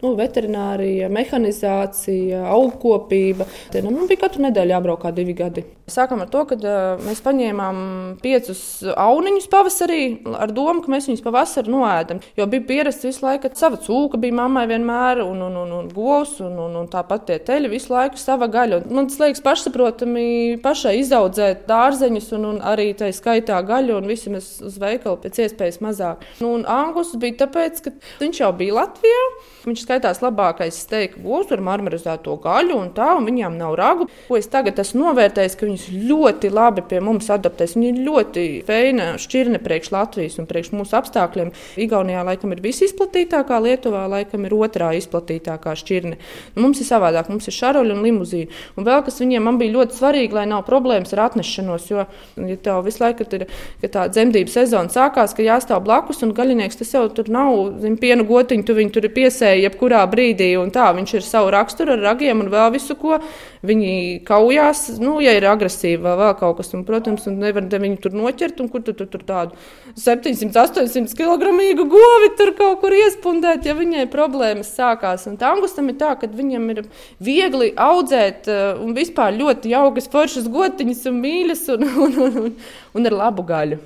nu, 0.04 0.14
veterinārija, 0.20 1.12
mehanizācija, 1.14 2.44
augkopība. 2.54 3.48
Te, 3.74 3.84
nu, 3.86 3.94
man 3.96 4.12
bija 4.12 4.26
katru 4.26 4.48
nedēļu 4.48 4.78
jābrauk 4.78 5.04
kā 5.06 5.14
divi 5.16 5.38
gadi. 5.38 5.68
Sākam 5.84 6.22
ar 6.24 6.30
to, 6.32 6.46
ka 6.48 6.56
uh, 6.56 7.02
mēs 7.04 7.20
paņēmām 7.26 7.80
piecus 8.24 8.60
auniņus 8.88 9.50
pavasarī 9.52 10.04
ar 10.32 10.54
domu, 10.56 10.80
ka 10.80 10.92
mēs 10.94 11.10
viņus 11.10 11.24
pavasarī 11.26 11.74
noēdam. 11.74 12.22
Jo 12.40 12.48
bija 12.48 12.64
pierasts 12.70 13.04
visu 13.04 13.26
laiku, 13.26 13.50
ka 13.52 13.60
sava 13.60 13.80
cūka 13.84 14.16
bija 14.22 14.38
mammai 14.38 14.64
vienmēr, 14.72 15.20
un, 15.26 15.42
un, 15.44 15.58
un, 15.60 15.74
un 15.82 15.90
govs, 15.92 16.38
un, 16.46 16.56
un, 16.64 16.78
un 16.80 16.88
tāpat 16.92 17.26
tie 17.28 17.38
teļi 17.44 17.74
visu 17.74 17.92
laiku 17.92 18.22
sava 18.22 18.48
gaļa. 18.54 18.80
Un 18.88 18.96
man 18.96 19.10
tas 19.12 19.20
liekas 19.20 19.44
pašsaprotami 19.44 20.28
pašai 20.64 20.96
izaudzēt 21.02 21.68
dārzeņus, 21.68 22.32
un, 22.40 22.48
un 22.54 22.62
arī 22.64 22.94
tā 22.96 23.12
skaitā 23.12 23.60
gaļu, 23.68 24.00
un 24.00 24.08
visi 24.08 24.32
mēs 24.32 24.54
uz 24.64 24.80
veikalu 24.80 25.20
pēc 25.26 25.42
iespējas 25.50 25.82
mazāk. 25.84 26.24
Nu, 26.40 26.54
un 26.56 26.64
Angus 26.64 27.12
bija 27.20 27.42
tāpēc, 27.44 27.84
ka 27.84 27.94
viņš 28.24 28.40
jau 28.46 28.54
bija 28.56 28.80
Latvijā. 28.80 29.28
Viņš 29.64 29.84
skaitās 29.86 30.20
labākais 30.20 30.76
steika 30.76 31.22
govs 31.24 31.52
ar 31.56 31.62
marmarizēto 31.64 32.34
gaļu, 32.44 32.76
un 32.84 32.90
tā, 32.96 33.14
un 33.16 33.28
viņām 33.30 33.56
nav 33.56 33.78
ragu. 33.80 34.10
Ko 34.28 34.36
es 34.36 34.50
tagad 34.52 34.80
esmu 34.84 35.06
novērtējis, 35.06 35.56
viņas 35.74 36.08
ļoti 36.10 36.52
labi 36.54 36.84
pie 36.88 37.00
mums 37.04 37.30
adaptēs. 37.34 37.76
Viņa 37.76 37.90
ir 37.90 38.02
ļoti 38.06 38.44
feina 38.68 39.14
šķirne 39.22 39.60
priekš 39.64 39.92
Latvijas 39.94 40.38
un 40.42 40.48
priekš 40.50 40.72
mūsu 40.76 40.96
apstākļiem. 41.00 41.52
Igaunijā 41.82 42.24
laikam 42.28 42.54
ir 42.54 42.62
visizplatītākā, 42.64 43.60
Lietuvā 43.64 44.06
laikam 44.12 44.46
ir 44.46 44.56
otrā 44.58 44.92
izplatītākā 44.98 45.76
šķirne. 45.80 46.18
Mums 46.60 46.82
ir 46.82 46.90
savādāk, 46.90 47.30
mums 47.32 47.50
ir 47.50 47.58
šaroļi 47.58 47.96
un 47.96 48.04
limuzīni. 48.06 48.50
Un 48.78 48.88
vēl 48.88 49.04
kas 49.06 49.20
viņiem 49.22 49.52
bija 49.60 49.76
ļoti 49.78 49.98
svarīgi, 49.98 50.38
lai 50.38 50.46
nav 50.50 50.64
problēmas 50.68 51.14
ar 51.16 51.26
atnešanos, 51.28 51.90
jo, 51.92 52.06
ja 52.38 52.58
tev 52.64 52.84
visu 52.88 53.04
laiku 53.04 53.26
ir 53.38 53.48
tā 53.94 54.08
dzemdību 54.12 54.54
sezona 54.54 54.94
sākās, 54.94 55.36
ka 55.36 55.46
jāstāv 55.46 55.84
blakus 55.86 56.24
un 56.26 56.34
gaļinieks 56.36 56.80
tas 56.80 56.94
jau 56.96 57.06
tur 57.14 57.30
nav, 57.34 57.80
zin, 57.84 57.98
piena 58.02 58.26
gotiņu, 58.28 58.66
tu 58.68 58.78
viņu 58.78 58.96
tur 58.96 59.08
ir 59.08 59.16
piesēji 59.16 59.66
jebkurā 59.68 60.04
brīdī, 60.10 60.52
tā, 60.74 60.90
viņš 60.96 61.18
ir 61.20 61.26
savu 61.26 61.52
raksturu 61.54 61.96
ar 61.98 62.06
ragiem 62.12 62.44
un 62.44 62.52
vēl 62.54 62.74
visu, 62.76 62.98
ko 63.00 63.20
viņi 63.64 64.24
kaujās, 64.28 64.86
nu, 65.04 65.20
ja 65.24 65.36
ir 65.38 65.48
agresīvi 65.48 65.63
agresīva 65.64 66.14
vai 66.14 66.16
vēl 66.20 66.36
kaut 66.40 66.58
kas. 66.60 66.72
Un, 66.76 66.84
protams, 66.88 67.28
un 67.30 67.40
nevar 67.42 67.66
viņu 67.68 68.00
tur 68.04 68.16
noķert, 68.18 68.60
un 68.62 68.70
kur 68.72 68.84
tu 68.84 68.94
tur, 68.98 69.08
tur 69.08 69.24
tādu 69.24 69.56
700, 70.00 70.52
800 70.52 71.16
kg 71.18 71.54
govi 71.90 72.32
tur 72.38 72.54
kaut 72.58 72.82
kur 72.82 72.94
iespundēt, 72.94 73.66
ja 73.66 73.76
viņai 73.78 74.08
problēmas 74.12 74.74
sākās. 74.76 75.28
Un 75.30 75.38
tangustam 75.38 75.90
ir 75.90 75.98
tā, 76.02 76.14
ka 76.20 76.28
viņam 76.28 76.70
ir 76.76 76.84
viegli 77.24 77.74
audzēt 77.78 78.48
eh, 78.52 78.64
un 78.84 78.94
vispār 78.98 79.36
ļoti 79.38 79.74
jaukas, 79.74 80.10
foršas 80.12 80.50
gotiņas 80.52 81.06
un 81.12 81.20
mīļas 81.24 81.66
un, 81.78 81.90
un, 82.06 82.22
un, 82.28 82.40
un, 82.46 82.56
un 82.94 83.12
ar 83.12 83.20
labu 83.26 83.46
gaļu. 83.48 83.82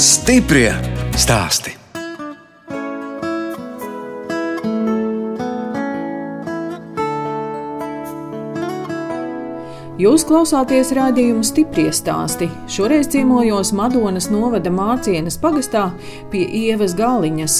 Stiprie 0.00 0.70
stāsti! 1.18 1.79
Jūs 10.00 10.22
klausāties 10.24 10.94
rādījumu 10.96 11.42
stipri 11.44 11.82
stāstī. 11.92 12.46
Šoreiz 12.72 13.10
ciemojos 13.12 13.72
Madonas 13.76 14.30
novada 14.32 14.70
Mārcienas 14.72 15.36
pagastā 15.42 15.90
pie 16.32 16.46
Ievas 16.56 16.94
Galiņas. 16.96 17.56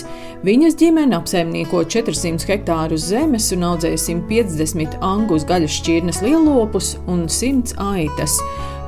Viņas 0.46 0.78
ģimene 0.80 1.18
apsaimnieko 1.18 1.82
400 1.84 2.48
hektārus 2.48 3.10
zemes 3.10 3.50
un 3.52 3.66
audzē 3.72 3.92
150 3.92 4.96
angus 5.04 5.44
gaļas 5.50 5.76
šķirnes 5.82 6.22
lielopus 6.24 6.94
un 7.10 7.26
100 7.28 7.76
aitas. 7.90 8.38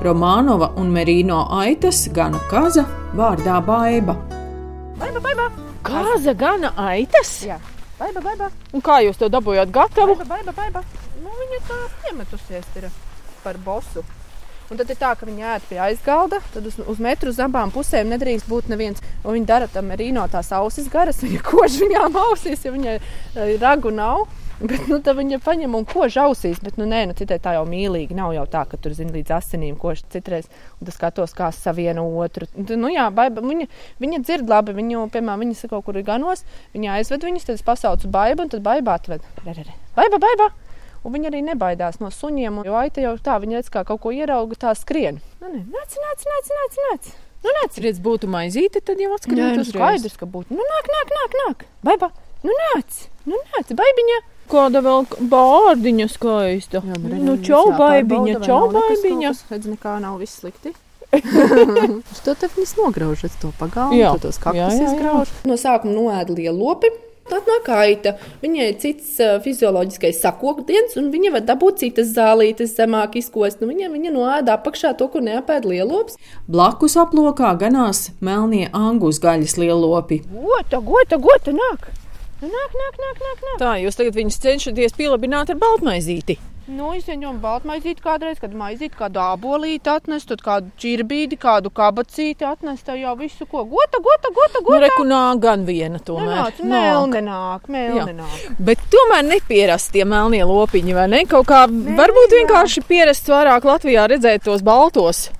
Romānova 0.06 0.72
un 0.80 0.88
Merino 0.94 1.42
aitas 1.58 2.06
gana 2.16 2.40
kaza 2.48 2.86
vārdā 3.12 3.60
Baiba. 3.68 4.16
Baiba, 5.02 5.20
baiba! 5.20 5.50
Kāza 5.84 6.32
gana 6.38 6.72
aitas? 6.88 7.36
Jā. 7.44 7.60
Baiba, 8.00 8.22
baiba, 8.24 8.48
Un 8.72 8.80
kā 8.80 9.02
jūs 9.04 9.20
to 9.20 9.28
dabūjāt 9.28 9.68
gatavu? 9.74 10.16
baiba, 10.24 10.38
baiba, 10.38 10.56
baiba. 10.56 10.86
Nu, 11.20 11.28
viņa 11.36 11.66
tā 11.68 11.82
piemetusies 12.00 12.76
ir 12.80 12.88
par 13.44 13.60
bosu. 13.62 14.04
Un 14.72 14.78
tad 14.80 14.88
ir 14.88 14.96
tā, 14.96 15.10
ka 15.18 15.26
viņi 15.28 15.44
ēd 15.44 15.64
pie 15.68 15.78
aizgalda, 15.84 16.38
tad 16.54 16.64
uz, 16.64 16.78
uz 16.88 17.00
metru 17.02 17.28
uz 17.28 17.40
abām 17.44 17.68
pusēm 17.74 18.08
nedrīkst 18.14 18.48
būt 18.48 18.70
neviens. 18.72 19.02
Un 19.20 19.36
viņi 19.36 19.48
dara 19.50 19.66
tam 19.68 19.90
rīno 19.98 20.22
tās 20.32 20.48
ausis 20.56 20.88
garas, 20.92 21.20
viņa 21.20 21.42
kož 21.50 21.76
viņām 21.82 22.16
ausīs, 22.22 22.64
ja 22.64 22.72
viņai 22.72 22.94
eh, 22.96 23.52
ragu 23.60 23.92
nav. 23.92 24.24
Bet 24.62 24.86
nu, 24.86 25.00
tad 25.02 25.18
viņa 25.18 25.40
paņem 25.42 25.74
un 25.74 25.84
kož 25.88 26.16
ausīs. 26.22 26.60
Bet, 26.62 26.76
nu, 26.78 26.86
nē, 26.86 27.02
nu, 27.10 27.16
citai 27.18 27.40
tā 27.42 27.56
jau 27.56 27.66
mīlīgi. 27.66 28.14
Nav 28.14 28.32
jau 28.36 28.46
tā, 28.48 28.62
ka 28.70 28.78
tur 28.78 28.94
zina 28.94 29.10
līdz 29.16 29.34
asinīm 29.34 29.74
kož 29.80 30.04
citreiz. 30.14 30.46
Un 30.78 30.86
tas 30.86 30.96
skatos, 30.96 31.34
kā 31.34 31.50
savieno 31.56 32.06
otru. 32.22 32.46
Nu, 32.70 32.88
jā, 32.92 33.08
baiba, 33.12 33.42
viņa, 33.42 33.66
viņa 34.02 34.22
dzird 34.22 34.52
labi. 34.52 34.76
Viņu, 34.78 35.08
piemēram, 35.12 35.42
viņas 35.48 35.66
kaut 35.72 35.88
kur 35.88 35.98
ir 35.98 36.06
ganos. 36.06 36.46
Viņa 36.76 37.00
aizved 37.00 37.26
viņus, 37.26 37.48
tad 37.48 37.58
es 37.58 37.66
pasaucu 37.66 38.12
baibu, 38.12 38.46
un 38.46 38.54
tad 38.54 38.62
baiba 38.62 39.00
atved. 39.00 39.26
Baiba, 39.42 40.22
baiba! 40.22 40.52
Un 41.02 41.16
viņa 41.16 41.32
arī 41.32 41.42
nebaidās 41.42 41.98
no 42.02 42.12
suņiem. 42.14 42.62
Jo 42.66 42.78
aita 42.78 43.02
jau 43.02 43.16
tā, 43.18 43.38
viņa 43.42 43.58
redz, 43.58 43.70
kā 43.74 43.82
kaut 43.86 44.02
ko 44.04 44.12
ierauga, 44.14 44.58
tā 44.66 44.74
skrien. 44.78 45.18
Nu, 45.42 45.50
nē, 45.50 45.64
nāc, 45.66 45.96
nāc, 45.98 46.26
nāc, 46.30 46.50
nāc, 46.58 46.76
nāc. 46.86 47.08
Nu, 47.42 47.54
nāc. 47.58 47.78
Redz, 47.82 47.98
būtu 48.02 48.30
maizīte, 48.30 48.82
tad 48.86 49.02
jau 49.02 49.10
atskrīt 49.16 49.58
nu, 49.58 49.64
skaidrs, 49.66 50.14
ka 50.20 50.28
būtu. 50.30 50.54
Nu, 50.54 50.62
nāk, 50.62 50.92
nāk, 50.94 51.16
nāk, 51.16 51.34
nāk. 51.40 51.66
Baiba, 51.82 52.12
nu, 52.46 52.54
nāc. 52.68 53.02
Nu, 53.26 53.40
nāc, 53.50 53.74
baibiņa. 53.82 54.20
Kāda 54.52 54.82
vēl 54.84 55.06
bārdiņa 55.32 56.06
skaista. 56.12 56.82
Jā, 56.86 57.02
nu, 57.02 57.36
čau, 57.42 57.64
baibiņa, 57.78 58.38
čau, 58.46 58.62
baibiņa. 58.70 59.34
Redz, 59.50 59.70
nekā 59.74 59.98
nav 60.04 60.22
viss 60.22 60.38
slikti. 60.42 60.74
Uz 62.12 62.20
to 62.24 62.32
tad 62.32 62.54
viņas 62.56 62.76
nograužas 62.78 63.34
to 63.42 63.50
pagalmu, 63.58 63.98
Jā. 64.00 64.14
to 64.16 64.30
tos 64.30 64.38
kaktus 64.40 64.62
jā, 64.62 64.68
jā. 64.78 64.86
izgrauž. 64.88 65.32
No 65.44 65.58
sākuma 65.60 65.92
noēda 65.92 66.36
lielopi. 66.38 66.88
Tad 67.32 67.46
nāk 67.48 67.68
aita. 67.72 68.10
Viņai 68.42 68.66
ir 68.68 68.74
cits 68.82 69.14
uh, 69.24 69.38
fizioloģiskais 69.40 70.18
sakokdiens, 70.20 70.98
un 71.00 71.08
viņa 71.14 71.30
var 71.38 71.46
dabūt 71.48 71.80
citas 71.80 72.10
zālītes 72.12 72.74
zemāk 72.76 73.16
izkost. 73.22 73.62
Nu, 73.62 73.70
viņa, 73.70 73.88
viņa 73.94 74.12
noēda 74.12 74.58
apakšā 74.58 74.92
to, 75.00 75.08
ko 75.08 75.22
neapēd 75.24 75.64
lielops. 75.70 76.20
Blakus 76.44 76.98
aplokā 77.00 77.54
ganās 77.62 78.10
melnie 78.20 78.68
angus 78.76 79.22
gaļas 79.22 79.56
lielopi. 79.56 80.20
Gota, 80.28 80.84
gota, 80.84 81.16
gota, 81.16 81.56
nāk! 81.56 81.88
Nu, 82.42 82.52
nāk, 82.52 82.76
nāk, 82.76 83.00
nāk, 83.00 83.24
nāk, 83.24 83.44
nāk. 83.48 83.58
Tā 83.62 83.74
jūs 83.80 83.96
tagad 83.96 84.18
viņus 84.18 84.42
cenšaties 84.42 84.98
pielabināt 84.98 85.54
ar 85.54 85.62
baltmaizīti. 85.62 86.36
Nu, 86.70 86.92
izņemot 86.94 87.40
baltmaizīti 87.42 88.04
kādreiz, 88.04 88.36
kad 88.38 88.52
maizīti 88.54 88.94
kādu 88.94 89.18
abolīti 89.18 89.90
atnest, 89.90 90.28
tad 90.30 90.44
kādu 90.46 90.68
čirbīdi, 90.78 91.34
kādu 91.42 91.72
kabacīti 91.74 92.46
atnest, 92.46 92.86
jau 92.86 93.14
visu 93.18 93.48
ko. 93.50 93.64
Gota, 93.66 93.98
gota, 93.98 94.30
gota, 94.30 94.60
Nu, 94.60 94.68
gota. 94.68 94.80
reku 94.84 95.02
nāk 95.08 95.40
gan 95.42 95.64
viena 95.66 95.98
tomēr. 95.98 96.30
Nāc, 96.38 96.60
melni 96.62 97.24
nāk, 97.26 97.66
melni 97.66 98.14
nāk. 98.14 98.46
Bet 98.62 98.78
tomēr 98.94 99.26
nepierast 99.26 99.90
tie 99.92 100.06
melnie 100.06 100.44
lopiņi, 100.46 100.94
vai 100.94 101.08
ne? 101.10 101.24
Kaut 101.26 101.50
kā 101.50 101.64
varbūt 101.66 102.30
jā. 102.30 102.38
vienkārši 102.44 102.86
pierasts 102.86 103.34
vairāk 103.34 103.66
Latvijā 103.66 104.06
redzēt 104.14 104.46
tos 104.46 104.62
baltos. 104.62 105.30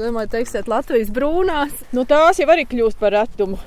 Domāju, 0.00 0.32
teiksiet, 0.32 0.66
Latvijas 0.66 1.12
brūnās. 1.14 1.76
Nu, 1.92 2.08
tās 2.08 2.40
jau 2.40 2.48
arī 2.48 2.64
kļūst 2.66 2.98
par 2.98 3.12
retumu. 3.12 3.60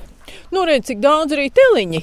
Nu, 0.50 0.66
redz, 0.66 0.90
cik 0.90 0.98
daudz 1.00 1.32
arī 1.32 1.46
teliņi. 1.54 2.02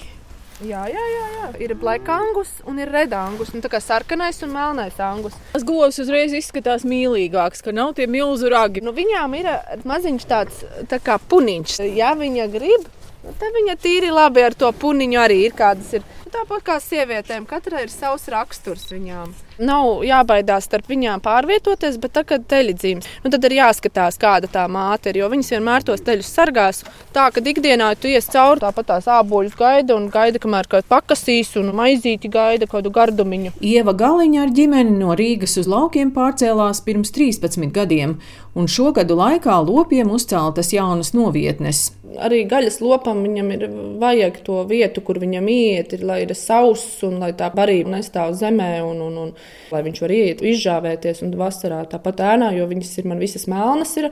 Jā, 0.64 0.86
jā, 0.88 1.02
jā, 1.12 1.24
jā. 1.36 1.48
Ir 1.66 1.74
black 1.76 2.08
angus 2.08 2.48
un 2.64 2.78
ir 2.80 2.88
red 2.88 3.12
angus. 3.12 3.50
Nu, 3.52 3.60
tā 3.60 3.68
kā 3.74 3.82
sarkanais 3.84 4.40
un 4.46 4.54
melnais 4.56 4.96
angus. 5.04 5.36
Tas 5.52 5.66
govs 5.68 6.00
uzreiz 6.00 6.32
izskatās 6.38 6.86
mīlīgāks, 6.88 7.60
ka 7.66 7.74
nav 7.76 7.92
tie 7.98 8.08
milzu 8.08 8.48
ragi. 8.54 8.84
Nu, 8.86 8.94
viņām 8.96 9.36
ir 9.36 9.50
eh, 9.52 9.74
maziņš 9.84 10.28
tāds 10.30 10.62
tā 10.92 11.02
kā 11.04 11.18
puniņš. 11.20 11.82
Ja 11.98 12.14
viņa 12.16 12.48
grib, 12.54 12.88
nu, 13.26 13.36
tad 13.36 13.52
viņa 13.58 13.76
tīri 13.84 14.14
labi 14.16 14.46
ar 14.48 14.56
to 14.56 14.72
puniņu 14.72 15.20
arī 15.26 15.42
ir 15.50 15.58
kādas. 15.60 15.92
Ir. 16.00 16.08
Nu, 16.24 16.32
Tāpat 16.38 16.64
kā 16.72 16.80
sievietēm, 16.84 17.44
katrai 17.50 17.84
ir 17.84 17.92
savs 17.92 18.30
raksturs 18.32 18.88
viņām. 18.96 19.36
Nav 19.60 20.04
jābaidās 20.04 20.66
starp 20.68 20.90
viņām 20.92 21.22
pārvietoties, 21.24 21.96
bet 22.02 22.16
tā, 22.18 22.26
kad 22.28 22.44
teļi 22.52 22.74
dzims, 22.76 23.08
nu, 23.24 23.32
tad 23.32 23.46
ir 23.48 23.58
jāskatās, 23.60 24.20
kāda 24.20 24.50
tā 24.52 24.66
māte 24.72 25.12
ir. 25.12 25.22
Jo 25.22 25.30
viņas 25.32 25.54
vienmēr 25.56 25.86
tos 25.88 26.04
teļus 26.06 26.32
sargās. 26.36 26.84
Tā, 27.16 27.30
ka 27.32 27.40
ikdienā 27.40 27.94
tu 28.00 28.12
ies 28.12 28.28
cauri, 28.32 28.64
tāpat 28.66 28.90
tās 28.92 29.08
āboļus 29.16 29.56
gaida 29.60 29.96
un 29.96 30.10
gaida, 30.12 30.42
kamēr 30.44 30.68
kaut 30.72 30.90
pakasīs 30.92 31.54
un 31.62 31.72
maizīti 31.78 32.32
gaida 32.32 32.68
kādu 32.68 32.92
gardumiņu. 32.96 33.56
Ieva 33.64 33.96
Galiņa 33.96 34.44
ar 34.44 34.56
ģimeni 34.56 34.98
no 35.00 35.16
Rīgas 35.16 35.56
uz 35.62 35.70
laukiem 35.72 36.12
pārcēlās 36.16 36.84
pirms 36.86 37.14
13 37.16 37.72
gadiem, 37.76 38.18
un 38.56 38.70
šo 38.72 38.92
gadu 38.96 39.18
laikā 39.20 39.58
lopiem 39.68 40.12
uzceltas 40.16 40.72
jaunas 40.74 41.14
novietnes. 41.16 41.90
Arī 42.16 42.46
gaļas 42.48 42.78
lopam 42.80 43.20
viņam 43.26 43.50
ir 43.52 43.66
vajag 44.00 44.38
to 44.46 44.62
vietu, 44.70 45.02
kur 45.04 45.20
viņam 45.20 45.50
iet, 45.52 45.98
ir, 45.98 46.06
lai 46.08 46.22
ir 46.24 46.32
sauss 46.40 47.04
un 47.04 47.18
lai 47.20 47.34
tā 47.36 47.50
barība 47.52 47.92
nestāv 47.98 48.32
zemē, 48.40 48.70
un, 48.88 49.02
un, 49.04 49.18
un 49.26 49.34
lai 49.74 49.82
viņš 49.84 50.00
var 50.06 50.14
iet, 50.16 50.46
izžāvēties 50.54 51.26
un 51.26 51.36
vasarā 51.40 51.82
tāpat 51.92 52.24
ēnā, 52.24 52.54
jo 52.56 52.70
viņas 52.72 52.94
ir 53.02 53.10
man 53.12 53.20
visas 53.20 53.50
melnas 53.52 53.92
ir, 54.00 54.08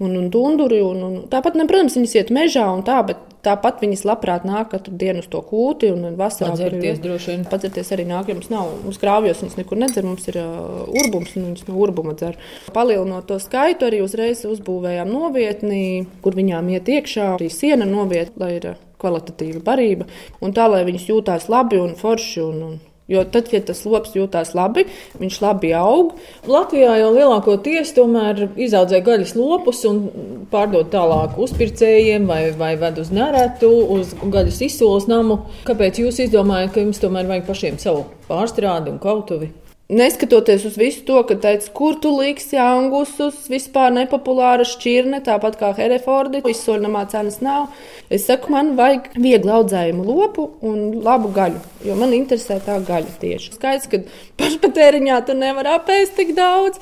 un, 0.00 0.16
un 0.16 0.32
dunduri. 0.32 0.80
Un, 0.80 1.04
un, 1.08 1.20
tāpat, 1.32 1.60
ne, 1.60 1.68
protams, 1.68 1.98
viņas 2.00 2.16
iet 2.16 2.32
mežā 2.32 2.64
un 2.72 2.80
tā, 2.88 3.02
bet 3.10 3.20
tāpat 3.42 3.82
viņas 3.82 4.04
labprāt 4.08 4.46
nāk 4.48 4.70
katru 4.72 4.94
dienu 4.98 5.22
uz 5.22 5.28
to 5.30 5.40
kūti 5.46 5.90
un 5.94 6.16
vasarā. 6.18 6.52
Padzerties 6.54 7.00
droši 7.02 7.32
vien. 7.32 7.44
Padzerties 7.50 7.92
arī 7.94 8.06
nāk, 8.08 8.30
ja 8.30 8.36
mums 8.38 8.50
nav. 8.52 8.70
Mums 8.84 9.00
grāvjos 9.02 9.42
viņas 9.44 9.58
nekur 9.60 9.80
nedzer, 9.82 10.06
mums 10.06 10.28
ir 10.30 10.38
uh, 10.42 10.84
urbums, 11.02 11.34
un 11.38 11.48
viņas 11.50 11.66
no 11.68 11.80
urbuma 11.82 12.14
dzer. 12.18 12.38
Palielinot 12.76 13.28
to 13.30 13.40
skaitu, 13.42 13.88
arī 13.88 14.02
uzreiz 14.04 14.44
uzbūvējām 14.48 15.10
novietni, 15.10 15.82
kur 16.24 16.38
viņām 16.38 16.70
iet 16.76 16.90
iekšā, 16.92 17.34
arī 17.36 17.50
siena 17.52 17.88
novietni, 17.88 18.38
lai 18.42 18.54
ir 18.60 18.70
uh, 18.74 18.80
kvalitatīva 19.02 19.64
barība, 19.66 20.06
un 20.42 20.54
tā, 20.54 20.68
lai 20.70 20.84
viņas 20.86 21.10
jūtās 21.10 21.50
labi 21.52 21.82
un 21.82 21.96
forši. 21.98 22.40
Un, 22.46 22.64
un, 22.70 22.80
Jo 23.10 23.24
tad, 23.26 23.48
ja 23.52 23.58
tas 23.66 23.82
lops 23.84 24.14
jūtās 24.14 24.52
labi, 24.54 24.84
viņš 25.18 25.38
labi 25.42 25.72
aug. 25.74 26.12
Latvijā 26.48 26.94
jau 27.00 27.10
lielākoties 27.16 27.90
tomēr 27.96 28.44
izaudzē 28.54 29.02
gaļas 29.04 29.34
lopus 29.36 29.82
un 29.90 30.04
pārdod 30.52 30.92
tālāk 30.94 31.34
uzpircējiem 31.42 32.28
vai, 32.30 32.42
vai 32.58 32.76
ved 32.80 33.02
uz 33.02 33.10
nerētu, 33.14 33.72
uz 33.96 34.14
gaļas 34.22 34.62
izsoles 34.68 35.08
namu. 35.10 35.42
Kāpēc 35.68 35.98
jūs 36.04 36.22
izdomājat, 36.28 36.76
ka 36.76 36.86
jums 36.86 37.02
tomēr 37.02 37.28
vajag 37.30 37.50
pašiem 37.50 37.82
savu 37.82 38.06
pārstrādi 38.30 38.94
un 38.94 39.02
kautuvi? 39.02 39.50
Neskatoties 39.92 40.62
uz 40.64 40.76
visu 40.80 41.02
to, 41.04 41.18
ka 41.28 41.34
teica, 41.36 41.66
kur 41.76 41.98
tu 42.00 42.14
liksi 42.16 42.56
angusus, 42.56 43.42
vispār 43.52 43.90
nepopulāra 43.92 44.64
šķirne, 44.64 45.18
tāpat 45.26 45.58
kā 45.60 45.68
Herefordi, 45.76 46.40
izsoļamā 46.48 47.02
cenas 47.12 47.42
nav. 47.44 47.66
Es 48.08 48.24
saku, 48.24 48.54
man 48.54 48.72
vajag 48.78 49.10
viegli 49.20 49.52
audzējumu 49.52 50.06
lopu 50.06 50.46
un 50.64 51.02
labu 51.04 51.28
gaļu, 51.36 51.60
jo 51.84 51.98
man 52.00 52.16
interesē 52.16 52.56
tā 52.64 52.78
gaļa 52.88 53.18
tieši. 53.20 53.52
Skaidrs, 53.58 53.90
ka 53.92 54.00
pašpatēriņā 54.40 55.20
tu 55.28 55.36
nevar 55.36 55.68
apēst 55.74 56.16
tik 56.16 56.32
daudz. 56.40 56.80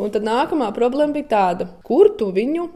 Un 0.00 0.10
tad 0.10 0.26
nākamā 0.26 0.72
problēma 0.74 1.14
bija 1.20 1.30
tāda, 1.30 1.70
kur 1.86 2.10
tu 2.18 2.32
viņu 2.34 2.66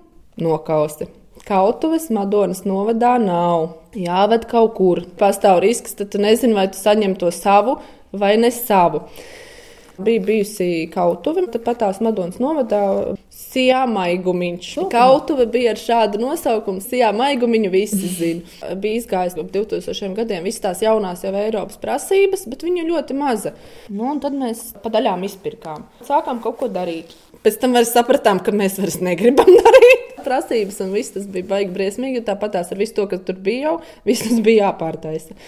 nokausti. 0.44 1.10
Kautuves 1.48 2.06
Madonas 2.14 2.62
novadā 2.62 3.16
nav. 3.18 3.72
Jāved 3.98 4.46
kaut 4.48 4.76
kur. 4.78 5.02
Pastāv 5.18 5.64
risks, 5.64 5.96
tad 5.98 6.14
tu 6.14 6.22
nezini, 6.22 6.54
vai 6.54 6.70
tu 6.70 6.78
saņem 6.78 7.18
to 7.18 7.34
savu 7.34 7.80
vai 8.14 8.36
ne 8.38 8.50
savu. 8.54 9.02
Bija 9.98 10.20
bijusi 10.26 10.88
kautuve, 10.90 11.44
tāpat 11.54 11.78
tās 11.84 12.00
Madonas 12.02 12.40
novadā. 12.42 12.82
Sijā 13.34 13.84
maigumiņš. 13.86 14.70
Kautuve 14.90 15.46
bija 15.50 15.74
ar 15.74 15.78
šādu 15.78 16.18
nosaukumu. 16.22 16.82
Sijā 16.82 17.12
maigumiņu 17.14 17.70
visi 17.70 18.10
zina. 18.10 18.74
Bija 18.80 18.98
izgājis 18.98 19.36
ap 19.38 19.52
2000 19.54 20.16
gadiem 20.18 20.46
visas 20.46 20.64
tās 20.64 20.82
jaunās 20.82 21.22
jau 21.22 21.30
Eiropas 21.38 21.78
prasības, 21.82 22.42
bet 22.50 22.66
viņa 22.66 22.86
ļoti 22.88 23.18
maza. 23.18 23.54
Nu, 23.86 24.08
un 24.10 24.22
tad 24.24 24.34
mēs 24.38 24.72
pa 24.82 24.90
daļām 24.94 25.22
izpirkām. 25.28 25.86
Sākām 26.08 26.42
kaut 26.42 26.58
ko 26.62 26.70
darīt. 26.72 27.14
Pēc 27.46 27.60
tam 27.62 27.76
vairs 27.76 27.94
sapratām, 27.94 28.42
ka 28.42 28.54
mēs 28.56 28.80
vairs 28.82 28.98
negribam 29.04 29.50
darīt. 29.62 30.18
Prasības 30.26 30.80
un 30.82 30.94
viss 30.96 31.14
tas 31.14 31.30
bija 31.30 31.46
baigi 31.54 31.74
briesmīgi. 31.74 32.24
Tāpat 32.26 32.58
tās 32.58 32.74
ar 32.74 32.82
visu 32.82 32.98
to, 32.98 33.06
kas 33.10 33.22
tur 33.26 33.38
bija 33.38 33.68
jau, 33.68 33.74
viss 34.08 34.26
tas 34.26 34.42
bija 34.42 34.70
jāpārtaisa. 34.70 35.38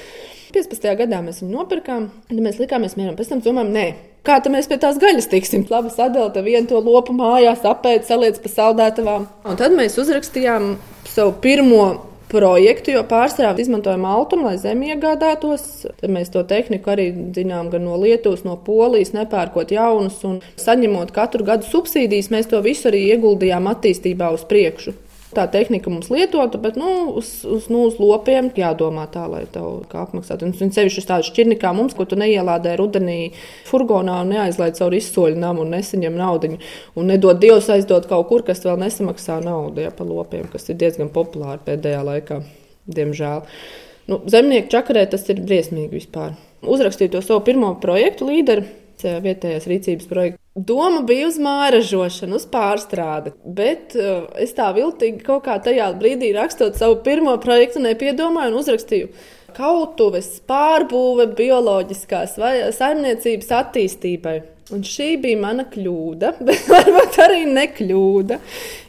15. 0.55 0.93
gadā 1.01 1.19
mēs 1.25 1.43
viņu 1.43 1.53
nopirkām, 1.53 2.11
tad 2.29 2.43
mēs 2.45 2.61
likāmies 2.63 2.95
mierā. 2.97 3.17
Pēc 3.19 3.33
tam 3.33 3.43
domājām, 3.45 3.73
nē, 3.75 3.87
kā 4.27 4.41
tad 4.43 4.53
mēs 4.55 4.69
pie 4.71 4.81
tās 4.83 4.99
gaļas 5.03 5.31
tiksim? 5.31 5.65
Labi, 5.71 5.93
sadalīta 5.95 6.43
vienu 6.45 6.69
to 6.71 6.83
lopu 6.83 7.15
mājās, 7.17 7.65
apēst, 7.67 8.11
saliec 8.11 8.43
pa 8.43 8.53
saldētavām. 8.53 9.31
Un 9.47 9.59
tad 9.61 9.77
mēs 9.77 9.99
uzrakstījām 10.03 10.75
savu 11.09 11.37
pirmo 11.45 11.87
projektu, 12.31 12.91
jo 12.97 13.05
pārsvarā 13.07 13.53
izmantojam 13.63 14.05
altumu, 14.09 14.49
lai 14.49 14.59
zemi 14.59 14.91
iegādātos. 14.91 15.87
Tad 16.01 16.13
mēs 16.13 16.33
to 16.35 16.43
tehniku 16.49 16.93
arī 16.93 17.09
zinām 17.37 17.71
gan 17.73 17.87
no 17.87 17.97
Lietuvas, 18.03 18.43
no 18.47 18.59
Polijas, 18.59 19.15
nepērkot 19.17 19.73
jaunus 19.77 20.19
un 20.27 20.41
saņemot 20.61 21.15
katru 21.17 21.47
gadu 21.47 21.69
subsīdijas, 21.71 22.33
mēs 22.35 22.51
to 22.51 22.63
visu 22.67 22.91
arī 22.91 23.07
ieguldījām 23.15 23.71
attīstībā 23.71 24.33
uz 24.35 24.47
priekšu 24.51 24.97
tā 25.37 25.45
tehnika 25.53 25.91
mums 25.93 26.09
lietota, 26.13 26.59
bet 26.61 26.79
nu, 26.81 26.91
uz, 27.21 27.31
uz, 27.45 27.69
nu, 27.73 27.85
uz 27.91 27.99
lopiem 28.01 28.49
jādomā 28.57 29.07
tā, 29.13 29.27
lai 29.31 29.45
tev 29.53 29.85
apmaksātu. 29.93 30.49
Un 30.49 30.73
sevišķi 30.75 31.03
uz 31.03 31.09
tādu 31.09 31.29
šķirni 31.29 31.59
kā 31.61 31.73
mums, 31.77 31.95
ko 31.97 32.07
tu 32.09 32.19
neielādē 32.21 32.77
rudenī 32.81 33.19
furgonā 33.69 34.21
un 34.25 34.33
neaizlaid 34.35 34.79
caur 34.79 34.97
izsoļu 34.97 35.41
namu 35.43 35.67
un 35.67 35.75
nesaņem 35.77 36.17
naudu. 36.19 36.55
Un 36.97 37.11
nedod 37.13 37.41
Dievs 37.43 37.69
aizdot 37.73 38.09
kaut 38.11 38.31
kur, 38.31 38.47
kas 38.47 38.65
vēl 38.65 38.81
nesamaksā 38.85 39.41
naudu 39.45 39.85
ja, 39.85 39.93
par 39.95 40.09
lopiem, 40.09 40.49
kas 40.53 40.69
ir 40.73 40.81
diezgan 40.81 41.13
populāri 41.15 41.65
pēdējā 41.67 42.01
laikā, 42.07 42.41
diemžēl. 42.99 43.45
Nu, 44.07 44.23
zemnieku 44.31 44.71
čakarē 44.73 45.05
tas 45.11 45.27
ir 45.33 45.43
briesmīgi 45.43 45.99
vispār. 45.99 46.37
Uzrakstīju 46.67 47.17
to 47.17 47.23
savu 47.27 47.43
pirmo 47.47 47.75
projektu 47.83 48.31
līderi, 48.31 48.67
vietējās 49.03 49.71
rīcības 49.71 50.11
projektu. 50.11 50.46
Doma 50.57 51.03
bija 51.05 51.27
uz 51.29 51.37
māražošanu, 51.43 52.39
uz 52.39 52.47
pārstrādi, 52.49 53.35
bet 53.45 53.93
uh, 54.01 54.25
es 54.41 54.55
tā 54.57 54.71
viltīgi 54.73 55.21
kaut 55.27 55.45
kā 55.45 55.59
tajā 55.61 55.91
brīdī 56.01 56.31
rakstot 56.33 56.79
savu 56.81 56.97
pirmo 57.05 57.35
projektu, 57.43 57.83
nepiedomāju 57.85 58.55
un 58.55 58.61
uzrakstīju 58.63 59.11
kautuves 59.57 60.31
pārbūve 60.49 61.29
bioloģiskās 61.37 62.39
vai 62.41 62.55
saimniecības 62.73 63.53
attīstībai. 63.61 64.39
Un 64.75 64.81
šī 64.83 65.13
bija 65.23 65.39
mana 65.39 65.63
kļūda, 65.71 66.33
bet 66.47 66.65
varbūt 66.67 67.17
arī 67.23 67.45
nekļūda. 67.47 68.39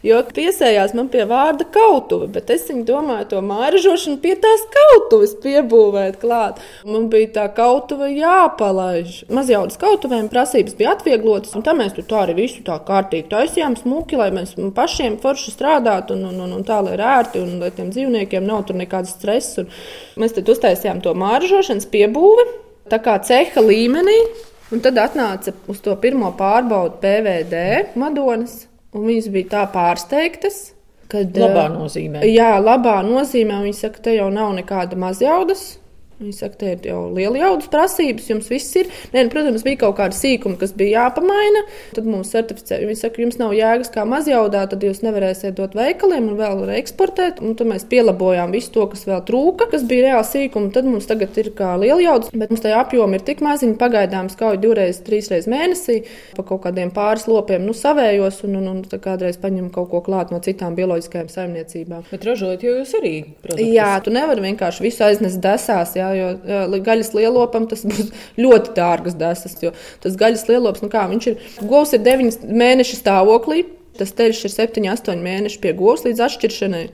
Jo 0.08 0.24
piesējās 0.34 0.96
man 0.98 1.12
pie 1.14 1.22
vārda 1.30 1.68
kautuve, 1.70 2.32
bet 2.34 2.50
es 2.56 2.66
domāju, 2.88 3.28
to 3.30 3.42
māražošanu 3.46 4.18
pie 4.24 4.34
tās 4.42 4.64
kautuves 4.74 5.36
piebūvēt 5.44 6.18
klāt. 6.24 6.64
Man 6.88 7.06
bija 7.14 7.30
tā 7.36 7.46
kautuve 7.60 8.10
jāpalaiž. 8.16 9.20
Mazjaudas 9.30 9.78
kautuvēm 9.84 10.32
prasības 10.34 10.74
bija 10.80 10.96
atvieglotas, 10.98 11.54
un 11.54 11.68
tā 11.68 11.78
mēs 11.78 11.94
tur 11.94 12.10
tā 12.10 12.24
arī 12.24 12.40
visu 12.42 12.66
tā 12.66 12.80
kārtīgi 12.90 13.30
taisījām 13.36 13.78
smuki, 13.78 14.18
lai 14.18 14.32
mēs 14.34 14.58
pašiem 14.58 15.22
forši 15.22 15.54
strādātu 15.54 16.18
un, 16.18 16.26
un, 16.32 16.42
un, 16.48 16.58
un 16.58 16.66
tā, 16.66 16.82
lai 16.82 16.98
ir 16.98 17.06
ērti 17.06 17.46
un 17.46 17.58
lai 17.62 17.70
tiem 17.78 17.94
dzīvniekiem 17.94 18.50
nav 18.50 18.66
tur 18.66 18.82
nekādas 18.82 19.14
stresa. 19.20 19.70
Mēs 20.18 20.34
tad 20.40 20.50
uztaisījām 20.58 21.06
to 21.06 21.14
māražošanas 21.14 21.86
piebūvi. 21.94 22.50
Tā 22.88 22.98
kā 23.04 23.18
ceha 23.20 23.62
līmenī, 23.62 24.16
Un 24.68 24.82
tad 24.84 24.98
atnāca 25.00 25.54
uz 25.72 25.80
to 25.84 25.94
pirmo 26.02 26.34
pārbaudu 26.36 26.98
PVD 27.04 27.60
Madonas, 28.00 28.66
un 28.92 29.06
viņas 29.08 29.30
bija 29.32 29.52
tā 29.54 29.64
pārsteigtas. 29.72 30.74
Kad, 31.08 31.38
labā 31.40 31.70
nozīmē. 31.72 32.26
Jā, 32.28 32.58
labā 32.60 32.98
nozīmē. 33.08 33.62
Viņa 33.64 33.78
saka, 33.78 34.02
te 34.04 34.18
jau 34.18 34.28
nav 34.34 34.52
nekāda 34.58 35.00
mazjaudas. 35.00 35.78
Viņi 36.18 36.34
saka, 36.34 36.56
te 36.58 36.70
ir 36.74 36.86
jau 36.90 37.02
liela 37.14 37.38
jaudas 37.38 37.68
prasības, 37.70 38.26
jums 38.32 38.48
viss 38.50 38.74
ir. 38.80 38.88
Nē, 39.12 39.28
nu, 39.28 39.30
protams, 39.30 39.62
bija 39.62 39.78
kaut 39.84 40.00
kāda 40.00 40.18
sīkuma, 40.18 40.58
kas 40.58 40.72
bija 40.74 41.04
jāpamaina. 41.04 41.60
Tad 41.94 42.08
mums 42.10 42.32
certificēja. 42.34 42.88
Viņi 42.90 42.98
saka, 43.04 43.22
jums 43.22 43.36
nav 43.38 43.54
jēgas 43.54 43.92
kā 43.94 44.02
mazjaudā, 44.10 44.64
tad 44.72 44.82
jūs 44.82 45.04
nevarēsiet 45.06 45.54
dot 45.60 45.76
veikaliem 45.78 46.32
un 46.32 46.40
vēl 46.40 46.64
eksportēt. 46.80 47.38
Un 47.46 47.54
tad 47.60 47.70
mēs 47.70 47.86
pielabojām 47.92 48.56
visu 48.56 48.74
to, 48.74 48.88
kas 48.90 49.06
vēl 49.06 49.22
trūka, 49.28 49.68
kas 49.70 49.86
bija 49.86 50.08
reāli 50.08 50.30
sīkuma. 50.32 50.72
Tad 50.74 50.88
mums 50.90 51.06
tagad 51.12 51.38
ir 51.38 51.52
kā 51.60 51.76
liela 51.78 52.00
jaudas, 52.02 52.34
bet 52.34 52.50
mums 52.50 52.66
tajā 52.66 52.82
apjoma 52.82 53.20
ir 53.20 53.28
tik 53.30 53.46
maziņa. 53.46 53.78
Pagaidām 53.78 54.34
skauj 54.34 54.58
divreiz, 54.66 54.98
trīsreiz 55.06 55.46
mēnesī 55.54 56.00
pa 56.34 56.48
kaut 56.50 56.64
kādiem 56.66 56.90
pāris 56.98 57.28
lopiem, 57.30 57.62
nu 57.62 57.78
savējos 57.78 58.42
un, 58.50 58.58
un, 58.58 58.72
un 58.74 58.82
kādreiz 59.06 59.38
paņem 59.38 59.70
kaut 59.76 59.92
ko 59.94 60.02
klāt 60.10 60.34
no 60.34 60.42
citām 60.42 60.74
bioloģiskajām 60.82 61.30
saimniecībām. 61.30 62.10
Bet 62.10 62.26
ražojot 62.26 62.66
jau 62.66 62.76
jūs 62.80 62.98
arī. 62.98 63.16
Produktus. 63.46 63.74
Jā, 63.78 63.94
tu 64.02 64.18
nevari 64.18 64.50
vienkārši 64.50 64.90
visu 64.90 65.06
aiznest 65.06 65.44
desās. 65.46 65.94
Jā 65.94 66.07
jā, 66.16 66.30
jo 66.48 66.78
jā, 66.78 66.82
gaļas 66.86 67.14
lielopam 67.18 67.68
tas 67.72 67.84
būs 67.88 68.12
ļoti 68.40 68.76
dārgas 68.78 69.18
desas. 69.18 69.58
Tas 70.04 70.20
gaļas 70.20 70.48
lielops, 70.50 70.84
nu 70.86 70.92
kā 70.94 71.08
viņš 71.12 71.28
ir, 71.32 71.42
govs 71.68 71.96
ir 71.98 72.04
9 72.06 72.48
mēnešu 72.48 73.02
stāvoklī, 73.02 73.66
tas 73.98 74.14
terš 74.16 74.46
ir 74.48 74.56
7, 74.56 74.88
8 74.94 75.28
mēneši 75.28 75.62
pie 75.64 75.76
govs 75.78 76.06
līdz 76.08 76.26
atšķiršanai. 76.28 76.86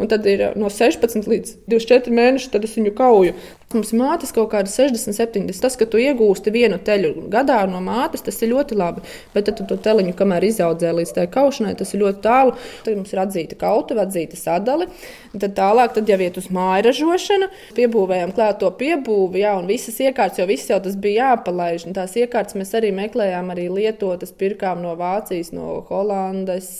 Un 0.00 0.08
tad 0.08 0.26
ir 0.28 0.46
no 0.56 0.70
16 0.72 1.28
līdz 1.28 1.56
24 1.68 2.14
mēneši, 2.16 2.50
tad 2.54 2.64
es 2.64 2.76
viņu 2.78 2.94
kauju. 2.96 3.34
Mums 3.70 3.92
mātes 3.94 4.32
kaut 4.34 4.48
kāda 4.50 4.66
60, 4.66 5.14
70. 5.14 5.60
Tas, 5.62 5.76
ka 5.78 5.86
tu 5.86 6.00
iegūsti 6.02 6.50
vienu 6.50 6.80
teļu 6.82 7.28
gadā 7.30 7.60
no 7.70 7.78
mātes, 7.84 8.24
tas 8.26 8.40
ir 8.42 8.50
ļoti 8.50 8.78
labi. 8.80 9.04
Bet 9.34 9.46
tad 9.46 9.60
tu 9.60 9.66
to 9.68 9.76
teliņu, 9.78 10.14
kamēr 10.18 10.48
izaudzē 10.48 10.90
līdz 10.96 11.12
tai 11.14 11.28
kaušanai, 11.30 11.76
tas 11.78 11.94
ir 11.94 12.02
ļoti 12.02 12.22
tālu. 12.24 12.56
Tad 12.86 12.98
mums 12.98 13.14
ir 13.14 13.22
atzīta 13.22 13.60
kautuve, 13.60 14.02
atzīta 14.02 14.40
sadali. 14.40 14.88
Tad 15.36 15.54
tālāk, 15.60 15.94
tad 15.94 16.10
jau 16.10 16.18
iet 16.18 16.40
uz 16.40 16.48
māju 16.50 16.88
ražošanu, 16.88 17.50
piebūvējām 17.78 18.34
klāt 18.34 18.58
to 18.64 18.72
piebūvi, 18.80 19.44
jā, 19.44 19.54
un 19.60 19.70
visas 19.70 20.00
iekārtas, 20.02 20.40
jo 20.42 20.48
viss 20.50 20.72
jau 20.72 20.80
tas 20.82 20.98
bija 20.98 21.30
jāpalaiž. 21.30 21.86
Un 21.86 21.94
tās 22.00 22.16
iekārtas 22.18 22.58
mēs 22.58 22.74
arī 22.74 22.90
meklējām, 22.96 23.54
arī 23.54 23.68
lietotas, 23.70 24.34
pirkām 24.34 24.82
no 24.82 24.96
Vācijas, 24.98 25.54
no 25.54 25.78
Holandes 25.92 26.72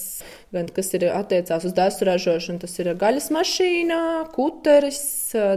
gan 0.54 0.68
kas 0.74 0.90
ir 0.98 1.06
attiecās 1.14 1.64
uz 1.68 1.74
desu 1.76 2.06
ražošanu. 2.08 2.60
Tas 2.64 2.74
ir 2.82 2.90
gaļas 2.98 3.30
mašīna, 3.34 4.00
kuteris, 4.34 5.02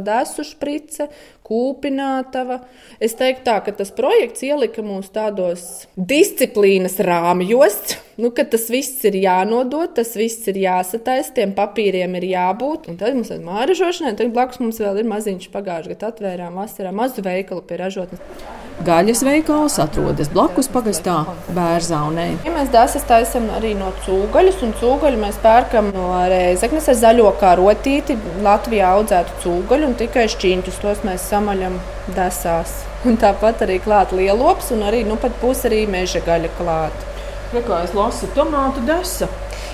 desu 0.05 0.45
sprice, 0.45 1.09
kūpinātava. 1.47 2.59
Es 3.03 3.17
teiktu, 3.19 3.45
tā, 3.49 3.57
ka 3.65 3.73
tas 3.79 3.93
projekts 3.95 4.45
ielika 4.45 4.85
mūs 4.85 5.09
tādos 5.13 5.87
disciplīnas 5.97 6.99
rāmjos, 7.03 7.97
nu, 8.17 8.31
ka 8.35 8.45
tas 8.45 8.67
viss 8.71 9.03
ir 9.09 9.17
jānodod, 9.17 9.93
tas 9.97 10.13
viss 10.19 10.47
ir 10.51 10.59
jāsataisa, 10.63 11.33
tiem 11.37 11.53
papīriem 11.57 12.17
ir 12.19 12.27
jābūt. 12.33 12.89
Un 12.91 12.99
tad 12.99 13.17
mums 13.17 13.31
ir 13.33 13.41
māražošanai, 13.45 14.15
tad 14.19 14.33
blakus 14.35 14.61
mums 14.63 14.81
vēl 14.81 15.01
ir 15.01 15.09
maziņš 15.09 15.49
pagājušajā 15.53 15.95
gadā 15.95 16.11
atvērām 16.13 16.59
vasarā 16.61 16.93
mazu 16.95 17.23
veikalu 17.25 17.63
pie 17.67 17.79
ražotnes. 17.81 18.43
Gaļas 18.83 19.21
veikals 19.21 19.75
atrodas 19.79 20.31
blakus 20.33 20.67
pagastā 20.73 21.19
Bērzaunē. 21.53 22.25
Ja 22.43 22.53
mēs 22.55 22.71
dasas 22.73 23.05
taisam 23.07 23.45
arī 23.53 23.75
no 23.77 23.91
cūgaļas, 24.03 24.63
un 24.65 24.73
cūgaļu 24.81 25.21
mēs 25.21 25.37
pērkam 25.43 25.91
no 25.93 26.07
Reizeknes 26.33 26.89
ar 26.89 26.97
zaļo 27.03 27.29
karotīti, 27.39 28.17
Latvijā 28.43 28.89
audzētu 28.97 29.39
cūgaļu 29.45 29.91
un 29.91 29.95
tikai 30.01 30.25
šķīņķus 30.33 30.81
tos 30.81 31.05
mēs 31.05 31.29
samaļam 31.29 31.77
dasās. 32.17 32.81
Un 33.05 33.21
tāpat 33.21 33.61
arī 33.67 33.77
klāt 33.83 34.15
lielops 34.15 34.73
un 34.73 34.85
arī 34.89 35.05
nu 35.07 35.21
pat 35.21 35.37
būs 35.43 35.67
arī 35.69 35.85
meža 35.91 36.25
gaļa 36.25 36.53
klāt. 36.57 37.12
Ja 37.53 37.61
kā 37.61 37.83
es 37.85 37.91
lasu, 37.93 38.25
tomātu 38.33 38.81
desa. 38.87 39.27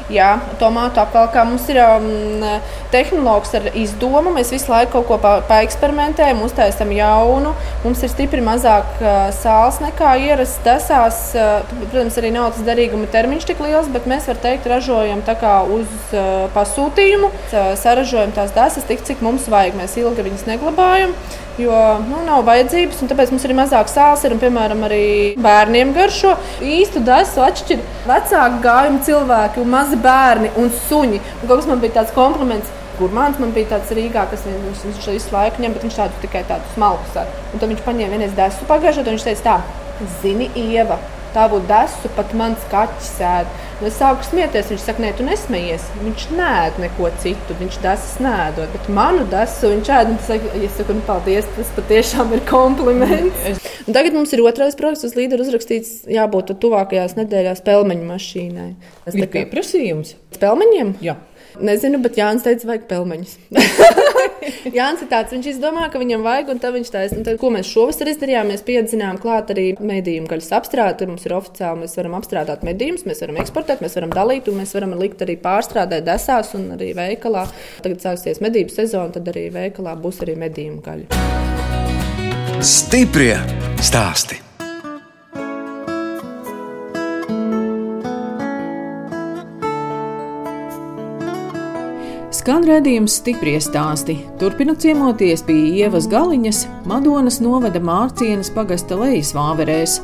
Jā, 0.09 0.39
tomātu 0.57 1.01
apvalkā 1.03 1.43
mums 1.45 1.67
ir 1.69 1.77
um, 1.83 2.45
tehnoloģis 2.93 3.57
ar 3.59 3.67
izdomu. 3.77 4.33
Mēs 4.33 4.53
visu 4.53 4.71
laiku 4.71 5.03
kaut 5.03 5.09
ko 5.09 5.33
paeksperimentējam, 5.49 6.41
pa 6.41 6.47
uztaisām 6.49 6.93
jaunu. 6.95 7.53
Mums 7.83 8.01
ir 8.05 8.13
stipri 8.13 8.41
mazāk 8.45 9.03
uh, 9.03 9.27
sāls 9.35 9.77
nekā 9.83 10.15
ierasts 10.25 10.63
desās. 10.65 11.19
Uh, 11.37 11.59
protams, 11.91 12.17
arī 12.21 12.33
nav 12.33 12.53
tas 12.55 12.65
derīguma 12.65 13.09
termiņš 13.13 13.49
tik 13.51 13.61
liels, 13.65 13.91
bet 13.93 14.09
mēs 14.09 14.29
varam 14.31 14.41
teikt, 14.47 14.71
ražojam 14.71 15.21
uz 15.75 16.15
uh, 16.15 16.47
pasūtījumu. 16.55 17.29
Uh, 17.29 17.75
saražojam 17.77 18.33
tās 18.33 18.55
desas 18.57 18.89
tik, 18.89 19.05
cik 19.05 19.21
mums 19.25 19.45
vajag. 19.51 19.77
Mēs 19.77 19.97
ilgi 20.01 20.25
viņas 20.25 20.49
neglabājam 20.49 21.13
jo 21.59 21.75
nu, 22.09 22.21
nav 22.25 22.43
vajadzības, 22.47 23.01
un 23.03 23.11
tāpēc 23.11 23.33
mums 23.33 23.45
ir 23.45 23.53
mazāk 23.57 23.91
sāls. 23.91 24.23
Ir, 24.25 24.35
un, 24.35 24.41
piemēram, 24.41 24.83
arī 24.87 25.03
bērniem 25.41 25.91
garšo. 25.95 26.35
Īstu 26.63 27.03
desu 27.05 27.43
atšķir 27.43 27.83
vecāku 28.07 28.61
gājumu 28.63 29.03
cilvēki, 29.07 29.63
un 29.63 29.73
mazi 29.79 29.99
bērni 30.03 30.53
un 30.59 30.69
suņi. 30.87 31.23
Un 31.39 31.47
kaut 31.47 31.61
kas 31.61 31.71
man 31.71 31.83
bija 31.83 31.99
tāds 32.01 32.15
kompliments. 32.15 32.75
Gurmāns 32.99 33.37
man 33.39 33.53
bija 33.55 33.77
tāds 33.77 33.93
Rīgā, 33.95 34.25
kas 34.27 34.43
viņš, 34.43 34.81
viņš 34.83 35.05
visu 35.13 35.31
laiku 35.31 35.63
ņem, 35.63 35.75
bet 35.75 35.85
viņš 35.87 35.99
tādu 36.01 36.19
tikai 36.25 36.41
tādu 36.49 36.67
smalku 36.73 37.13
ar. 37.21 37.29
Un 37.53 37.61
tad 37.61 37.71
viņš 37.71 37.85
paņēma 37.85 38.11
vienreiz 38.11 38.35
desu 38.35 38.67
pagājušajā, 38.67 39.05
un 39.05 39.15
viņš 39.15 39.27
teica 39.29 39.45
tā, 39.45 39.55
zini, 40.19 40.49
Ieva, 40.59 40.99
tā 41.35 41.45
būtu 41.51 41.67
desu, 41.69 42.11
pat 42.15 42.33
mans 42.37 42.63
kaķis 42.71 43.09
sēž. 43.17 43.53
Nu, 43.79 43.87
es 43.87 43.95
sāku 43.95 44.25
smieties, 44.27 44.71
viņš 44.73 44.83
saka, 44.83 45.03
nē, 45.03 45.11
tu 45.15 45.25
nesmējies. 45.27 45.85
Viņš 46.03 46.25
nēd 46.35 46.79
neko 46.83 47.11
citu, 47.23 47.55
viņš 47.61 47.79
desas 47.83 48.17
nēdot, 48.23 48.73
bet 48.75 48.89
manu 48.95 49.23
desu 49.31 49.71
viņš 49.71 49.91
ēd. 49.95 50.11
Es 50.65 50.75
saku, 50.75 50.97
nu, 50.97 51.05
paldies, 51.07 51.47
tas 51.55 51.71
patiešām 51.77 52.35
ir 52.35 52.43
kompliments. 52.49 53.63
Un 53.85 53.95
tagad 53.95 54.17
mums 54.17 54.35
ir 54.35 54.43
otrais 54.43 54.77
projekts, 54.79 55.07
uz 55.07 55.15
līderu 55.17 55.45
uzrakstīts, 55.45 56.03
jābūt 56.11 56.53
tuvākajās 56.61 57.15
nedēļās 57.19 57.63
pelmeņu 57.65 58.11
mašīnai. 58.11 58.69
Tas 59.07 59.17
ir 59.17 59.31
pieprasījums. 59.33 60.17
Pelmeņiem? 60.39 60.97
Jā. 61.03 61.17
Nezinu, 61.59 61.97
bet 62.03 62.19
Jānis 62.19 62.45
teica, 62.45 62.69
vajag 62.69 62.85
pelmeņus. 62.91 63.39
Jānis 64.77 65.03
ir 65.03 65.09
tāds, 65.11 65.33
viņš 65.35 65.49
izdomā, 65.53 65.87
ka 65.91 66.01
viņam 66.01 66.23
vajag, 66.25 66.51
un 66.53 66.61
tad 66.63 66.75
viņš 66.77 66.91
taisa. 66.93 67.19
Tad, 67.25 67.39
ko 67.41 67.51
mēs 67.53 67.69
šovasar 67.69 68.11
izdarījām, 68.13 68.51
mēs 68.53 68.65
piedzinām 68.67 69.19
klāt 69.21 69.53
arī 69.53 69.67
medījumu 69.77 70.29
gaļas 70.31 70.51
apstrādi. 70.59 71.09
Mums 71.09 71.27
ir 71.27 71.35
oficiāli, 71.37 71.83
mēs 71.83 71.95
varam 71.99 72.17
apstrādāt 72.19 72.65
medījumus, 72.67 73.05
mēs 73.09 73.23
varam 73.25 73.39
eksportēt, 73.43 73.83
mēs 73.85 73.97
varam 73.99 74.13
dalīt, 74.15 74.49
un 74.51 74.59
mēs 74.61 74.75
varam 74.77 74.97
likt 74.99 75.23
arī 75.25 75.37
pārstrādēt 75.43 76.07
desās 76.07 76.53
un 76.59 76.73
arī 76.77 76.91
veikalā. 76.97 77.47
Tagad 77.85 78.03
sāksies 78.05 78.43
medību 78.43 78.73
sezona, 78.75 79.13
tad 79.15 79.31
arī 79.33 79.47
veikalā 79.55 79.95
būs 79.99 80.23
arī 80.25 80.37
medījumu 80.47 80.83
gaļa. 80.85 81.07
Stiprie 82.59 83.35
stāsti! 83.79 84.48
Skan 92.49 92.63
redzējums 92.65 93.13
stipri 93.19 93.51
stāsti. 93.61 94.15
Turpinot 94.41 94.79
ciemoties 94.81 95.43
pie 95.45 95.53
Ievas 95.83 96.07
Galiņas, 96.09 96.63
Madonas 96.89 97.35
novada 97.45 97.77
Mārcienas 97.77 98.49
pagasta 98.55 98.95
lejas 98.97 99.35
vāverēs. 99.37 99.99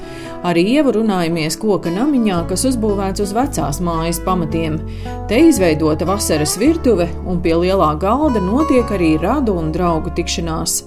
Ar 0.45 0.59
Ievu 0.61 0.93
runājamies 0.99 1.57
koka 1.57 1.89
namiņā, 1.89 2.43
kas 2.51 2.67
uzbūvēts 2.69 3.23
uz 3.25 3.33
vecās 3.33 3.79
mājas 3.81 4.19
pamatiem. 4.27 4.77
Te 5.25 5.39
izveidota 5.47 6.05
vasaras 6.05 6.53
virtuve, 6.61 7.09
un 7.25 7.41
pie 7.41 7.55
lielā 7.63 7.89
galda 7.97 8.45
notiek 8.45 8.93
arī 8.93 9.15
radu 9.25 9.57
un 9.57 9.73
draugu 9.73 10.13
tikšanās. 10.13 10.83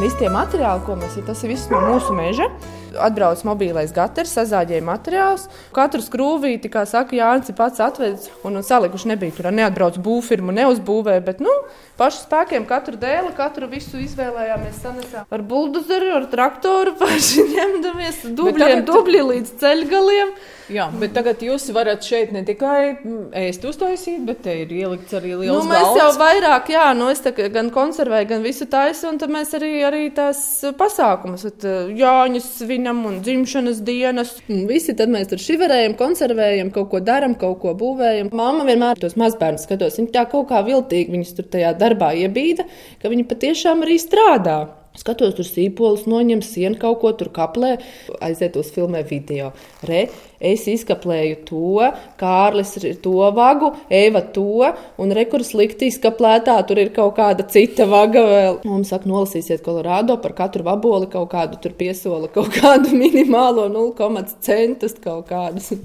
Visi 0.00 0.18
tie 0.18 0.34
materiāli, 0.34 0.82
ko 0.82 0.98
mēs 0.98 1.14
tas 1.30 1.46
ir 1.46 1.54
viss 1.54 1.70
no 1.70 1.78
mūsu 1.92 2.18
meža. 2.18 2.50
Atbrauc 2.96 3.42
mobilais 3.48 3.92
gatavs, 3.94 4.32
sazāģēja 4.38 4.84
materiālus. 4.86 5.48
Katru 5.76 6.02
skrūvīti, 6.04 6.70
kā 6.72 6.84
saka, 6.88 7.16
Jānis 7.18 7.52
pats 7.58 7.82
atvedis 7.84 8.28
un, 8.42 8.58
un 8.58 8.66
salikuši 8.66 9.12
nebija. 9.12 9.36
Tur 9.36 9.50
neatbrauc 9.54 9.98
būvfirmu, 10.04 10.54
neuzbūvēja, 10.56 11.24
bet 11.26 11.42
nu, 11.44 11.54
pašu 11.98 12.24
spēkiem 12.24 12.66
katru 12.68 12.98
dēli, 13.00 13.32
katru 13.36 13.68
visu 13.70 14.00
izvēlējāmies 14.02 14.78
sanesām. 14.84 15.26
Ar 15.28 15.44
buldozeru, 15.50 16.12
ar 16.20 16.28
traktoru 16.30 16.94
paši 17.00 17.46
ņemdamies 17.56 18.22
dubļiem, 18.38 18.86
dubļi 18.88 19.24
līdz 19.32 19.58
ceļgaliem. 19.62 20.38
Jā, 20.68 20.84
bet 21.00 21.14
tagad 21.16 21.40
jūs 21.40 21.64
varat 21.72 22.04
šeit 22.04 22.32
ne 22.34 22.42
tikai 22.44 22.98
ēst 23.40 23.62
uztaisīt, 23.64 24.20
bet 24.28 24.42
te 24.44 24.52
ir 24.66 24.72
ielikts 24.76 25.16
arī 25.16 25.32
liels 25.32 25.54
nu, 25.54 25.62
mēs 25.70 25.86
galds. 25.86 26.00
jau 26.02 26.08
vairāk, 26.20 26.68
jā, 26.74 26.84
nu 26.98 27.08
es 27.08 27.22
tā, 27.24 27.32
gan 27.54 27.70
konservēju, 27.72 28.28
gan 28.34 28.44
visu 28.44 28.68
taisu, 28.68 29.06
un 29.08 29.20
tad 29.22 29.32
mēs 29.32 29.54
arī, 29.56 29.70
arī 29.88 30.02
tās 30.12 30.42
pasākumus, 30.76 31.46
eh, 31.48 31.88
Jāņus 31.98 32.50
svinam 32.78 33.06
un 33.06 33.22
dzimšanas 33.22 33.82
dienas. 33.82 34.36
Un 34.48 34.66
visi 34.70 34.94
tad 34.94 35.10
mēs 35.10 35.28
tur 35.32 35.40
šiverējam, 35.42 35.96
konservējam, 35.98 36.70
kaut 36.70 36.90
ko 36.92 37.00
daram, 37.02 37.34
kaut 37.34 37.58
ko 37.58 37.74
būvējam. 37.74 38.30
Mamma 38.30 38.66
vienmēr 38.68 39.00
tos 39.02 39.16
mazbērnus 39.18 39.66
skatos, 39.66 39.98
viņi 39.98 40.12
tā 40.14 40.28
kaut 40.30 40.48
kā 40.52 40.62
viltīgi 40.62 41.10
viņus 41.10 41.34
tur 41.34 41.50
tajā 41.50 41.74
darbā 41.74 42.14
iebīda, 42.22 42.68
ka 43.02 43.10
viņi 43.10 43.26
patiešām 43.26 43.82
arī 43.82 43.98
strādā. 43.98 44.77
Skatos, 44.98 45.36
tur 45.38 45.46
sīpols 45.46 46.08
noņem 46.10 46.40
sienu 46.42 46.78
kaut 46.80 46.98
ko 47.02 47.12
tur 47.14 47.30
kaplē, 47.34 47.76
aiziet 48.24 48.56
uz 48.58 48.72
filmē 48.74 49.04
video. 49.06 49.52
Re, 49.86 50.08
es 50.42 50.64
izkaplēju 50.70 51.36
to, 51.46 51.90
Kārlis 52.18 52.74
ir 52.80 52.98
to 53.04 53.14
vagu, 53.36 53.70
Eva 53.94 54.24
to, 54.34 54.66
un 54.98 55.14
rekurs 55.14 55.52
slikti 55.52 55.92
izkaplētā, 55.92 56.56
tur 56.66 56.82
ir 56.82 56.90
kaut 56.96 57.14
kāda 57.20 57.46
cita 57.46 57.86
vaga 57.90 58.24
vēl. 58.26 58.60
Mums 58.66 58.90
saka, 58.92 59.06
nolasīsiet 59.10 59.62
Kolorādo 59.66 60.18
par 60.22 60.34
katru 60.38 60.66
vaboli 60.66 61.10
kaut 61.12 61.30
kādu 61.34 61.60
tur 61.62 61.76
piesola, 61.78 62.30
kaut 62.34 62.50
kādu 62.58 62.94
minimālo 63.04 63.68
0,1 63.70 64.34
centus 64.42 64.98
kaut 65.04 65.30
kādus. 65.30 65.76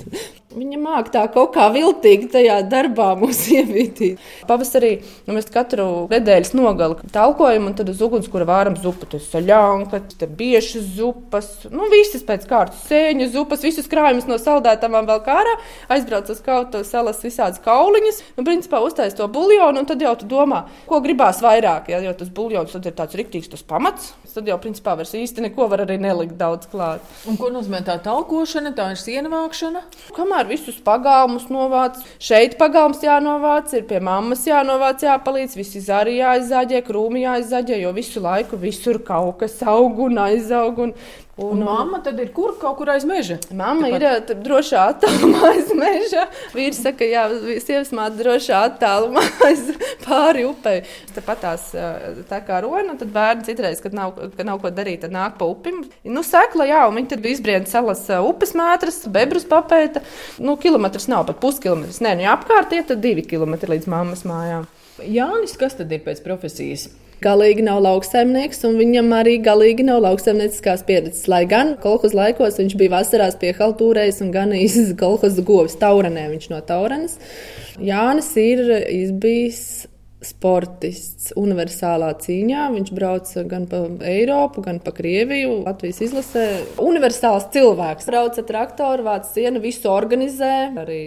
Viņa 0.53 0.77
māca 0.77 1.11
tā 1.13 1.23
kaut 1.33 1.53
kā 1.55 1.65
viltīgi 1.73 2.29
tajā 2.33 2.59
darbā 2.69 3.13
mūs 3.17 3.41
ievītīt. 3.57 4.21
Pavasarī 4.49 4.91
nu, 5.25 5.35
mēs 5.35 5.49
katru 5.53 6.05
nedēļas 6.11 6.53
nogali 6.57 7.11
talkojam, 7.13 7.69
un 7.69 7.77
tad 7.77 7.89
uz 7.89 8.01
ugunskura 8.05 8.47
vāram 8.49 8.77
zupu. 8.79 9.07
Tas 9.09 9.29
ir 9.33 9.47
ļaunka, 9.49 10.01
biešas 10.37 10.91
zupas, 10.97 11.49
nu 11.73 11.89
visas 11.91 12.25
pēc 12.27 12.45
kārtas 12.49 12.85
sēņu 12.89 13.29
zupas, 13.33 13.63
visus 13.65 13.89
krājumus 13.89 14.29
no 14.29 14.37
saldētām 14.41 14.99
vēl 15.09 15.23
kārā. 15.25 15.57
Aizbrauc 15.93 16.29
uz 16.29 16.41
kaut 16.43 16.71
kādu 16.73 16.83
salas 16.87 17.21
visādas 17.23 17.61
kauliņas, 17.63 18.21
un 18.37 18.47
principā 18.47 18.81
uztais 18.85 19.15
to 19.17 19.27
buļļonu, 19.33 19.81
un 19.81 19.89
tad 19.89 20.03
jau 20.03 20.13
tu 20.19 20.29
domā, 20.29 20.63
ko 20.89 21.01
gribās 21.03 21.41
vairāk. 21.43 21.89
Ja, 21.93 22.01
jo 22.03 22.13
tas 22.17 22.29
buļļons 22.33 22.77
ir 22.77 22.93
tāds 22.93 23.17
riktīgs 23.17 23.51
tas 23.51 23.65
pamats, 23.65 24.13
tad 24.33 24.47
jau 24.49 24.57
principā 24.61 24.95
vairs 24.97 25.13
īsti 25.17 25.47
neko 25.47 25.67
var 25.71 25.85
arī 25.85 25.99
nelikt 26.01 26.37
daudz 26.39 26.69
klāt. 26.71 27.03
Un 27.29 27.37
ko 27.39 27.51
nozīmē 27.53 27.83
tā 27.85 27.97
talkošana, 28.03 28.73
tā 28.77 28.91
ir 28.93 29.01
siena 29.01 29.31
vākšana? 29.33 29.83
Kamēr 30.15 30.42
vienmēr 30.43 30.49
visus 30.49 30.79
pagalmus 30.83 31.49
novāc. 31.49 32.01
Šeit 32.19 32.57
pagalms 32.57 33.01
jānovāc, 33.03 33.73
ir 33.73 33.85
pie 33.87 33.99
mammas 33.99 34.45
jānovāc, 34.45 35.03
jāpalīdz, 35.03 35.55
visi 35.55 35.81
zari 35.81 36.19
jāizzaģē, 36.19 36.83
krūmi 36.83 37.23
jāizzaģē, 37.23 37.79
jo 37.81 37.93
visu 37.93 38.21
laiku 38.21 38.57
visur 38.57 38.99
kaut 39.03 39.39
kas 39.39 39.61
aug 39.63 39.99
un 39.99 40.17
aizaug. 40.17 40.79
Un 40.79 40.93
Un, 41.35 41.57
un 41.57 41.63
mamma 41.65 41.97
tad 42.05 42.19
ir 42.21 42.27
kur 42.29 42.51
kaut 42.61 42.75
kur 42.77 42.91
aiz 42.93 43.07
meža? 43.09 43.39
Mamma 43.57 43.87
Tepat. 43.89 44.29
ir 44.29 44.41
drošā 44.45 44.83
attālumā 44.91 45.47
aiz 45.55 45.71
meža. 45.73 46.27
Vīrs 46.53 46.83
saka, 46.85 47.07
jā, 47.09 47.23
sievas 47.63 47.89
māte 47.97 48.19
drošā 48.19 48.59
attālumā 48.67 49.23
aiz 49.47 49.63
pāri 50.03 50.43
upei. 50.45 50.83
Tāpat 51.15 51.41
tās 51.41 51.65
tā 52.29 52.39
kā 52.45 52.61
rona, 52.61 52.93
tad 52.99 53.09
bērni 53.15 53.47
citreiz, 53.49 53.81
kad 53.81 53.97
nav, 53.97 54.13
kad 54.37 54.45
nav 54.45 54.61
ko 54.61 54.69
darīt, 54.69 55.01
tad 55.07 55.15
nāk 55.17 55.39
pa 55.41 55.49
upim. 55.49 55.81
Nu, 56.05 56.21
sekla, 56.27 56.69
jā, 56.69 56.85
un 56.85 57.01
viņi 57.01 57.15
tad 57.15 57.25
izbrien 57.33 57.65
salas 57.65 58.05
upes 58.19 58.53
mētras, 58.53 59.01
bebrus 59.09 59.49
papēta. 59.49 60.05
Nu, 60.37 60.53
kilometrs 60.61 61.09
nav 61.09 61.25
pat 61.31 61.41
puskilometrs. 61.41 61.97
Nē, 62.05 62.13
nu, 62.19 62.27
ja 62.27 62.37
apkārt 62.37 62.77
iet, 62.77 62.91
tad 62.93 63.01
divi 63.01 63.25
kilometri 63.25 63.73
līdz 63.73 63.89
mammas 63.89 64.21
mājām. 64.29 64.69
Jānis, 65.01 65.55
kas 65.57 65.79
tad 65.79 65.91
ir 65.91 66.03
pēc 66.05 66.21
profesijas? 66.25 66.89
galīgi 67.23 67.63
nav 67.65 67.81
lauksaimnieks, 67.83 68.63
un 68.67 68.75
viņam 68.79 69.13
arī 69.15 69.37
galīgi 69.43 69.85
nav 69.87 70.01
lauksaimnieciskās 70.03 70.83
pieredzes. 70.87 71.27
Lai 71.31 71.43
gan 71.49 71.75
kolekcijas 71.83 72.17
laikos 72.17 72.59
viņš 72.59 72.75
bija 72.79 72.95
vasarās 72.97 73.37
pie 73.39 73.53
haltūrējas 73.57 74.21
un 74.25 74.33
ganījis 74.35 74.77
kolekcijas 75.01 75.39
govis 75.47 75.77
Taurenē, 75.79 76.27
viņš 76.33 76.49
no 76.51 76.59
Taurenes. 76.67 77.17
Jānis 77.79 78.33
ir 78.39 78.63
izbijis 78.91 79.63
sportists 80.25 81.31
universālā 81.39 82.11
cīņā. 82.23 82.67
Viņš 82.73 82.91
brauca 82.95 83.43
gan 83.49 83.67
pa 83.71 83.83
Eiropu, 84.09 84.63
gan 84.65 84.79
pa 84.83 84.93
Krieviju, 84.95 85.61
Latvijas 85.67 86.01
izlasē. 86.07 86.47
Universāls 86.83 87.49
cilvēks. 87.53 88.09
Brauc 88.09 88.39
ar 88.39 88.47
traktoru, 88.49 89.07
vāc 89.07 89.29
sienu, 89.33 89.61
visu 89.63 89.91
organizē, 89.91 90.55
arī 90.83 91.01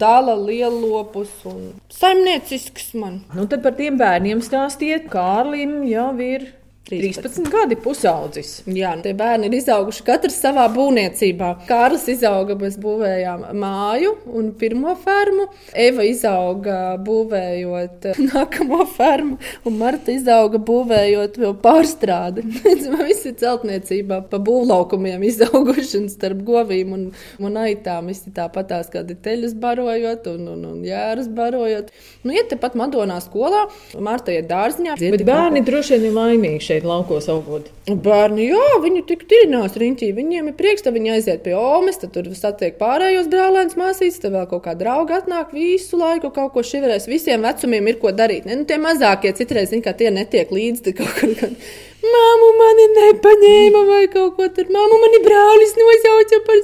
dala 0.00 0.36
lielopus 0.38 1.32
un 1.48 1.74
saimniecisks 1.92 2.94
man. 3.00 3.20
Nu, 3.36 3.46
tad 3.50 3.64
par 3.66 3.76
tiem 3.78 3.98
bērniem 4.00 4.40
stāstiet. 4.44 5.10
Kārlim 5.12 5.82
jau 5.88 6.12
ir 6.24 6.48
13, 6.90 7.22
13 7.22 7.50
gadi 7.52 7.76
pusaudzis. 7.78 8.48
Jā, 8.66 8.90
tie 9.04 9.12
bērni 9.14 9.46
ir 9.46 9.54
izauguši 9.60 10.02
katrs 10.06 10.40
savā 10.42 10.64
būvniecībā. 10.74 11.50
Kārlis 11.68 12.08
izauga, 12.10 12.56
mēs 12.58 12.78
būvējām 12.82 13.44
māju 13.60 14.16
un 14.34 14.50
pirmo 14.58 14.96
fermu. 14.98 15.46
Eva 15.70 16.06
izauga 16.08 16.78
būvējot 17.06 18.08
nākamo 18.32 18.80
fermu, 18.90 19.38
un 19.68 19.78
Marta 19.78 20.10
izauga 20.14 20.58
būvējot 20.58 21.38
vēl 21.40 21.54
pārstrādi. 21.62 22.44
Mēs 22.70 22.88
visi 23.06 23.32
celtniecībā 23.38 24.20
pa 24.30 24.40
būvlaukumiem 24.42 25.22
izauguši 25.28 26.00
un 26.00 26.10
starp 26.10 26.42
govīm 26.46 26.92
un, 26.96 27.06
un 27.38 27.60
aitām. 27.60 28.10
Visi 28.10 28.32
tāpatās 28.34 28.90
kādi 28.90 29.14
teļus 29.14 29.54
barojot 29.62 30.26
un, 30.34 30.50
un, 30.56 30.66
un 30.72 30.82
jērus 30.86 31.30
barojot. 31.38 31.94
Nu, 32.24 32.34
iet 32.34 32.50
tepat 32.50 32.74
Madonā 32.78 33.20
skolā, 33.22 33.66
Marta 34.02 34.34
iet 34.34 34.50
dārziņā. 34.50 34.98
Bet 35.00 35.26
bērni 35.28 35.62
droši 35.66 35.96
vien 35.96 36.10
ir 36.10 36.16
laimīgi 36.18 36.66
šeit 36.66 36.79
laukos 36.86 37.28
augot? 37.32 37.68
Bērni, 37.90 38.46
jā, 38.50 38.66
viņi 38.84 39.02
tik 39.08 39.26
tirinās 39.30 39.76
riņķī. 39.80 40.10
Viņiem 40.16 40.50
ir 40.50 40.56
prieks, 40.58 40.84
ka 40.86 40.92
viņi 40.94 41.14
aiziet 41.16 41.42
pie 41.44 41.56
omes, 41.58 41.98
tad 42.00 42.14
tur 42.14 42.28
satiek 42.38 42.78
pārējos 42.80 43.28
brālēns, 43.32 43.76
māsītes, 43.80 44.20
tad 44.22 44.36
vēl 44.36 44.46
kaut 44.50 44.64
kā 44.66 44.76
draugi 44.78 45.16
atnāk 45.18 45.54
visu 45.56 46.00
laiku, 46.00 46.32
kaut 46.34 46.54
ko 46.54 46.64
šiverēs. 46.66 47.08
Visiem 47.10 47.46
vecumiem 47.46 47.92
ir 47.92 48.00
ko 48.02 48.14
darīt. 48.16 48.48
Ne? 48.48 48.60
Nu, 48.60 48.68
tie 48.68 48.80
mazākie 48.82 49.34
citreiz, 49.36 49.72
viņi 49.74 49.86
kā 49.86 49.96
tie 49.98 50.12
netiek 50.14 50.52
līdzi 50.54 50.96
kaut 51.00 51.14
kur. 51.18 51.34
Kad... 51.40 51.58
Māmu 52.00 52.52
mani 52.56 52.86
nepaņēma 52.96 53.84
vai 53.88 54.04
kaut 54.12 54.38
ko 54.38 54.46
tur. 54.56 54.70
Māmu 54.72 55.00
mani 55.02 55.20
brālis 55.26 55.76
nosauca 55.76 56.40
par 56.46 56.62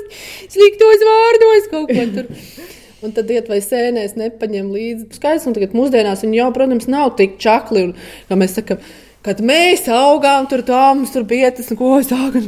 sliktos 0.49 1.05
vārdos 1.11 1.71
kaut 1.75 1.93
ko 1.93 2.09
tur. 2.15 2.31
Un 3.05 3.13
tad 3.15 3.29
iet 3.31 3.51
vai 3.53 3.59
sēnēs 3.61 4.17
nepaņem 4.17 4.71
līdzi. 4.73 5.09
Skaidrs, 5.19 5.45
un 5.47 5.55
tagad 5.57 5.75
mūsdienās 5.77 6.25
viņi 6.25 6.41
jau, 6.41 6.47
protams, 6.57 6.89
nav 6.91 7.13
tik 7.19 7.37
čakli. 7.43 7.91
Un, 7.91 7.93
kā 8.31 8.39
mēs 8.41 8.57
sakām, 8.57 8.81
Kad 9.27 9.41
mēs 9.43 9.89
augām, 9.91 10.45
tur 10.47 10.61
tā 10.63 10.81
mums 10.95 11.11
tur 11.11 11.25
bija 11.27 11.49
tas, 11.51 11.73
ko 11.75 11.97
sākam. 12.07 12.45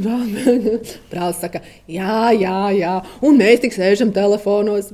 Brālis 1.10 1.40
saka, 1.42 1.58
jā, 1.90 2.28
jā, 2.38 2.58
jā, 2.76 2.92
un 3.26 3.40
mēs 3.40 3.64
tik 3.64 3.74
sēžam 3.74 4.12
telefonos. 4.14 4.92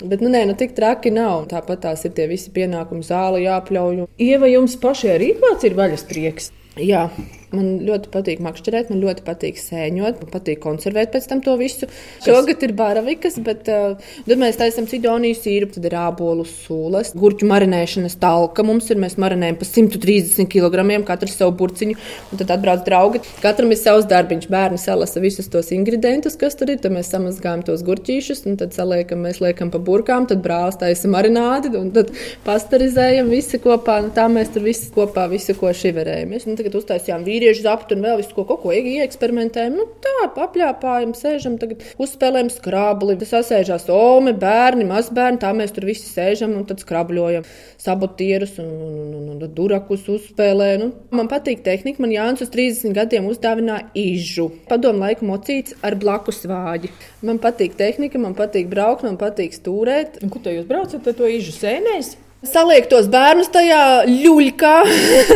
Bet, 0.00 0.24
nu, 0.24 0.30
nē, 0.32 0.46
nu, 0.48 0.56
tik 0.58 0.72
traki 0.74 1.12
nav. 1.14 1.44
Tāpat 1.52 1.84
tās 1.84 2.02
ir 2.08 2.16
tie 2.16 2.26
visi 2.26 2.50
pienākumi, 2.54 3.06
zāle 3.06 3.44
jāpļauj. 3.44 4.08
Ieva, 4.18 4.48
jums 4.50 4.74
pašai 4.80 5.12
arī 5.18 5.34
kāds 5.38 5.68
ir 5.68 5.76
vaļas 5.78 6.06
prieks? 6.10 6.50
Jā. 6.80 7.06
Man 7.50 7.80
ļoti 7.82 8.12
patīk 8.14 8.42
makšķerēt, 8.46 8.92
man 8.92 9.00
ļoti 9.02 9.24
patīk 9.26 9.56
sēņot, 9.58 10.20
man 10.22 10.28
patīk 10.30 10.60
konservēt 10.62 11.10
pēc 11.10 11.24
tam 11.26 11.40
to 11.42 11.56
visu. 11.58 11.88
Kas? 11.90 12.28
Šogad 12.28 12.62
ir 12.62 12.74
baravikas, 12.78 13.40
bet 13.42 13.66
uh, 13.72 13.96
tad 14.22 14.38
mēs 14.38 14.58
taisām 14.60 14.86
sidoniju 14.86 15.34
sīrupu, 15.34 15.74
tad 15.74 15.88
ir 15.88 15.96
ābolu 15.98 16.44
sūles, 16.46 17.10
gurķu 17.18 17.48
marinēšanas 17.50 18.14
talka. 18.22 18.62
Mums 18.66 18.92
ir, 18.94 19.00
mēs 19.02 19.16
marinējam 19.18 19.58
pa 19.58 19.66
130 19.66 20.46
kg, 20.52 20.84
katrs 21.08 21.34
savu 21.40 21.56
burciņu, 21.58 21.96
un 22.30 22.42
tad 22.44 22.52
atbrauc 22.54 22.84
draugi. 22.86 23.22
Katram 23.42 23.74
ir 23.74 23.80
savs 23.82 24.06
darbiņš, 24.10 24.46
bērni 24.54 24.78
salasa 24.78 25.24
visus 25.24 25.50
tos 25.50 25.72
ingredientus, 25.74 26.38
kas 26.38 26.54
tur 26.54 26.70
ir, 26.70 26.78
tad 26.84 26.94
mēs 26.94 27.10
samazgājam 27.10 27.66
tos 27.66 27.82
gurķīšus, 27.88 28.44
un 28.46 28.60
tad 28.62 28.78
saliekam, 28.78 29.26
mēs 29.26 29.42
liekam 29.42 29.74
pa 29.74 29.82
burkām, 29.82 30.30
tad 30.30 30.46
brālis 30.46 30.78
taisa 30.78 31.10
marinādi, 31.10 31.74
un 31.74 31.90
tad 31.98 32.14
pasterizējam 32.46 33.34
visi 33.34 33.58
kopā. 33.58 33.98
Nu, 34.06 34.14
tā 34.14 34.30
mēs 34.30 34.54
tur 34.54 34.62
visi 34.70 34.94
kopā 34.94 35.26
visu 35.34 35.58
ko 35.58 35.74
šiverējam. 35.74 36.30
Mēs 36.30 36.46
nu, 36.46 36.54
tagad 36.60 36.78
uztaisījām 36.78 37.26
vīnu 37.26 37.39
vīriešu 37.40 37.64
zaptu 37.64 37.96
un 37.96 38.04
vēl 38.04 38.20
visu 38.20 38.34
ko, 38.36 38.44
ko, 38.48 38.56
ko 38.60 38.74
ieeksperimentējam. 38.76 39.76
Nu, 39.78 39.86
tā, 40.04 40.28
apļāpājam, 40.44 41.14
sēžam, 41.16 41.56
tagad 41.60 41.82
uzspēlējam 42.00 42.50
skrabli. 42.52 43.16
Sasēžās 43.30 43.88
ome, 43.94 44.34
bērni, 44.36 44.86
mazbērni, 44.88 45.40
tā 45.42 45.52
mēs 45.56 45.74
tur 45.76 45.86
visi 45.88 46.08
sēžam 46.08 46.54
un 46.58 46.66
tad 46.68 46.82
skrabļojam 46.82 47.46
sabotierus 47.80 48.56
un, 48.62 48.70
un, 48.70 48.94
un, 49.00 49.28
un, 49.34 49.42
un 49.42 49.54
durakus 49.56 50.06
uzspēlējam. 50.12 50.86
Nu, 50.86 51.18
man 51.20 51.30
patīk 51.32 51.64
tehnika, 51.66 52.02
man 52.02 52.14
Jānis 52.14 52.44
uz 52.46 52.52
30 52.54 52.96
gadiem 52.96 53.28
uzdāvināja 53.30 53.88
ižu. 53.98 54.50
Padomu 54.70 55.04
laiku 55.04 55.28
mocīts 55.28 55.76
ar 55.86 55.96
blakus 56.00 56.42
vāģi. 56.50 56.92
Man 57.26 57.40
patīk 57.42 57.76
tehnika, 57.80 58.20
man 58.22 58.36
patīk 58.38 58.70
braukt, 58.72 59.06
man 59.06 59.20
patīk 59.20 59.56
stūrēt. 59.56 60.20
Un, 60.24 60.32
kur 60.32 60.44
te 60.44 60.56
jūs 60.56 60.68
braucat 60.68 61.06
ar 61.06 61.16
to 61.16 61.30
ižu 61.30 61.54
sēnēs? 61.56 62.16
Saliek 62.40 62.86
tos 62.88 63.04
bērnus 63.12 63.50
tajā 63.52 63.80
ļuļkā. 64.08 64.76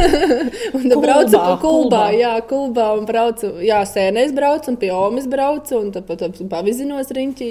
un 0.77 0.87
tad 0.89 0.95
braucu 1.03 1.37
pa 1.37 1.57
kulbā. 1.61 2.05
Jā, 2.17 2.33
kulbā 2.49 2.87
un 2.97 3.05
braucu, 3.09 3.51
jā, 3.61 3.83
sēnēs 3.89 4.33
braucu 4.37 4.73
un 4.73 4.79
pie 4.81 4.89
omas 4.97 5.29
braucu 5.29 5.77
un 5.83 5.91
tad 5.93 6.09
pavizinos 6.49 7.13
riņķī. 7.13 7.51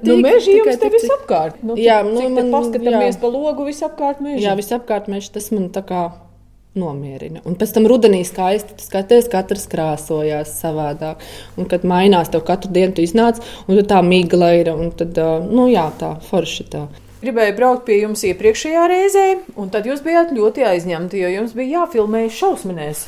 Nu, 0.00 0.16
meži 0.24 0.56
jums 0.56 0.80
te 0.80 0.88
visapkārt. 0.92 1.60
Nu, 1.60 1.76
jā, 1.76 2.00
nu, 2.08 2.24
man 2.32 2.48
paskatāmies 2.54 3.18
jā. 3.18 3.20
pa 3.20 3.32
logu 3.32 3.68
visapkārt 3.68 4.24
meži. 4.24 4.46
Jā, 4.46 4.56
visapkārt 4.56 5.12
meži, 5.12 5.34
tas 5.36 5.52
man 5.52 5.68
tā 5.76 5.84
kā 5.84 6.06
nomierina. 6.76 7.44
Un 7.48 7.56
pēc 7.60 7.76
tam 7.76 7.88
rudenī 7.88 8.22
skaisti 8.24 8.80
skaties, 8.80 9.28
katrs 9.32 9.68
krāsojās 9.72 10.56
savādāk. 10.60 11.24
Un 11.60 11.68
kad 11.68 11.84
mainās, 11.88 12.32
tev 12.32 12.48
katru 12.48 12.72
dienu 12.72 12.96
tu 12.96 13.04
iznāc, 13.04 13.44
un 13.68 13.80
tā 13.84 14.00
migla 14.04 14.54
ir, 14.56 14.72
un 14.72 14.92
tad, 14.96 15.20
nu 15.52 15.68
jā, 15.72 15.90
tā 16.00 16.16
forši 16.30 16.72
tā. 16.72 16.88
Gribēju 17.26 17.54
braukt 17.58 17.80
pie 17.88 17.96
jums 18.04 18.20
iepriekšējā 18.22 18.82
reizē, 18.86 19.24
un 19.58 19.72
tad 19.74 19.88
jūs 19.88 19.98
bijāt 20.04 20.30
ļoti 20.36 20.62
aizņemti, 20.62 21.24
jo 21.24 21.30
jums 21.32 21.56
bija 21.58 21.80
jāfilmē 21.80 22.28
šausminēs. 22.30 23.00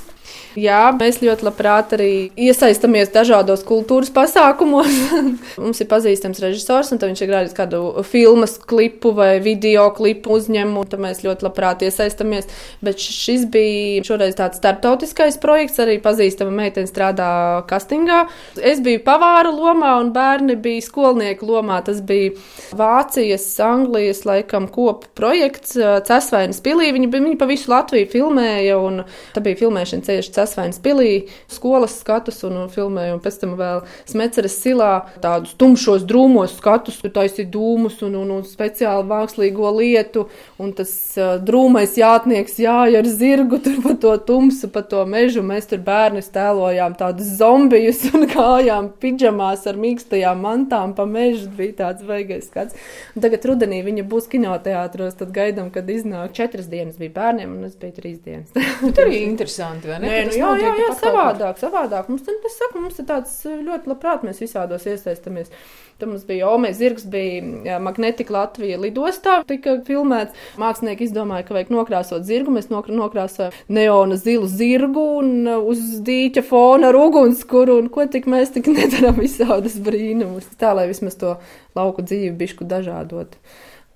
Jā, 0.58 0.88
mēs 0.96 1.20
ļoti 1.22 1.44
labprāt 1.46 1.92
arī 1.94 2.12
iesaistamies 2.40 3.12
dažādos 3.14 3.60
kultūras 3.68 4.10
pasākumos. 4.14 4.88
Mums 5.60 5.82
ir 5.82 5.88
pazīstams 5.90 6.40
režisors, 6.42 6.90
un 6.90 6.98
viņš 7.02 7.22
ir 7.22 7.30
grājis 7.30 7.54
kādu 7.54 7.82
filmas 8.08 8.56
klipu 8.58 9.12
vai 9.14 9.38
video 9.44 9.86
klipu 9.94 10.34
uzņēmumu, 10.38 10.82
un 10.82 11.04
mēs 11.04 11.22
ļoti 11.22 11.46
labprāt 11.46 11.84
iesaistamies. 11.86 12.48
Bet 12.82 12.98
šis 13.02 13.44
bija 13.52 14.06
šoreiz 14.08 14.38
tāds 14.38 14.58
starptautiskais 14.58 15.38
projekts, 15.42 15.78
arī 15.84 15.98
pazīstama 16.02 16.54
meitene 16.54 16.90
strādā 16.90 17.28
castingā. 17.70 18.24
Es 18.58 18.82
biju 18.82 19.04
pavāra 19.06 19.52
lomā, 19.54 19.94
un 20.02 20.10
bērni 20.16 20.58
bija 20.58 20.86
skolnieku 20.88 21.46
lomā. 21.52 21.78
Tas 21.86 22.02
bija 22.02 22.34
Vācijas, 22.78 23.46
Anglijas 23.62 24.24
laikam 24.26 24.66
kopu 24.72 25.12
projekts 25.18 25.76
Cesvainas 26.08 26.64
pilī. 26.64 26.90
Viņi, 26.96 27.12
viņi 27.14 27.38
pa 27.38 27.46
visu 27.50 27.70
Latviju 27.70 28.10
filmēja, 28.16 28.80
un 28.82 29.04
tā 29.36 29.44
bija 29.44 29.62
filmēšana 29.62 30.08
ceļš 30.18 30.32
Sasvainas 30.34 30.80
pilī, 30.82 31.28
skolas 31.50 31.98
skatus 32.02 32.42
un, 32.46 32.56
un 32.64 32.72
filmēju, 32.72 33.16
un 33.16 33.22
pēc 33.22 33.40
tam 33.42 33.54
vēl 33.58 33.82
Smeceres 34.08 34.58
silā 34.62 34.92
tādus 35.22 35.54
tumšos, 35.58 36.04
drūmos 36.08 36.56
skatus, 36.58 36.98
tur 37.02 37.12
taisīja 37.14 37.48
dūmus 37.52 38.00
un, 38.06 38.16
un, 38.18 38.32
un 38.38 38.44
speciāli 38.46 39.06
mākslīgo 39.08 39.70
lietu, 39.78 40.26
un 40.60 40.72
tas 40.76 40.90
uh, 41.18 41.36
drūmais 41.42 41.96
jātnieks 41.98 42.58
jāja 42.62 43.02
ar 43.02 43.10
zirgu 43.10 43.60
tur 43.62 43.78
pa 43.84 43.94
to 44.00 44.14
tumsu, 44.28 44.70
pa 44.72 44.82
to 44.86 45.04
mežu, 45.08 45.44
mēs 45.46 45.70
tur 45.70 45.82
bērni 45.84 46.22
stēlojām 46.24 46.96
tādus 46.98 47.34
zombijus 47.38 48.04
un 48.12 48.26
kājām 48.34 48.90
pidžamās 49.02 49.66
ar 49.70 49.78
mīkstajām 49.80 50.42
mantām 50.44 50.94
pa 50.98 51.06
mežu, 51.08 51.48
bija 51.58 51.78
tāds 51.84 52.06
veigais 52.08 52.48
skats. 52.50 52.76
Un 53.14 53.24
tagad 53.24 53.46
rudenī 53.48 53.82
viņa 53.86 54.06
būs 54.08 54.28
kinoteātros, 54.32 55.18
tad 55.20 55.34
gaidām, 55.34 55.70
kad 55.74 55.88
iznāk 55.92 56.34
četras 56.36 56.70
dienas 56.70 56.98
bija 57.00 57.14
bērniem, 57.18 57.58
un 57.58 57.68
es 57.68 57.76
biju 57.78 57.98
trīs 57.98 58.18
dienas. 58.24 58.50
Tas 58.54 59.02
arī 59.04 59.22
interesanti, 59.24 59.90
vai 59.90 60.00
ne? 60.02 60.07
Nē, 60.08 60.20
nu, 60.28 60.36
jā, 60.38 60.52
jā, 60.62 60.70
jā, 60.82 60.92
savādāk, 61.02 61.58
savādāk. 61.60 62.08
Mums, 62.10 62.24
es 62.28 62.56
saku, 62.56 62.80
mums 62.82 62.98
ir 63.00 63.06
tāds 63.08 63.34
eh, 63.46 63.58
ļoti 63.64 63.92
labprāt, 63.92 64.24
mēs 64.26 64.40
visādos 64.42 64.86
iesaistamies. 64.88 65.52
Tad 65.98 66.12
mums 66.12 66.22
bija 66.28 66.46
Ome 66.54 66.70
Zirgs, 66.78 67.04
bija 67.10 67.78
Magnetika 67.82 68.32
Latvija 68.36 68.78
lidostā, 68.78 69.40
tika 69.48 69.76
filmēts. 69.86 70.36
Mākslinieki 70.60 71.08
izdomāja, 71.08 71.46
ka 71.48 71.56
vajag 71.56 71.72
nokrāsot 71.74 72.26
zirgu. 72.28 72.54
Mēs 72.54 72.70
nokrāsojam 72.70 73.56
neona 73.74 74.18
zilu 74.20 74.46
zirgu 74.50 75.06
un 75.20 75.32
eh, 75.44 75.62
uz 75.72 76.02
dīķa 76.06 76.44
fona 76.48 76.92
ar 76.92 77.00
ugunskura, 77.00 77.78
un 77.78 77.90
ko 77.92 78.06
tik 78.10 78.30
mēs 78.30 78.54
tik 78.56 78.70
nedaram 78.76 79.18
visādas 79.18 79.78
brīnumus. 79.82 80.46
Tā, 80.60 80.74
lai 80.78 80.88
vismaz 80.90 81.18
to 81.20 81.36
lauku 81.78 82.06
dzīvi 82.06 82.36
bišku 82.44 82.68
dažādot 82.68 83.36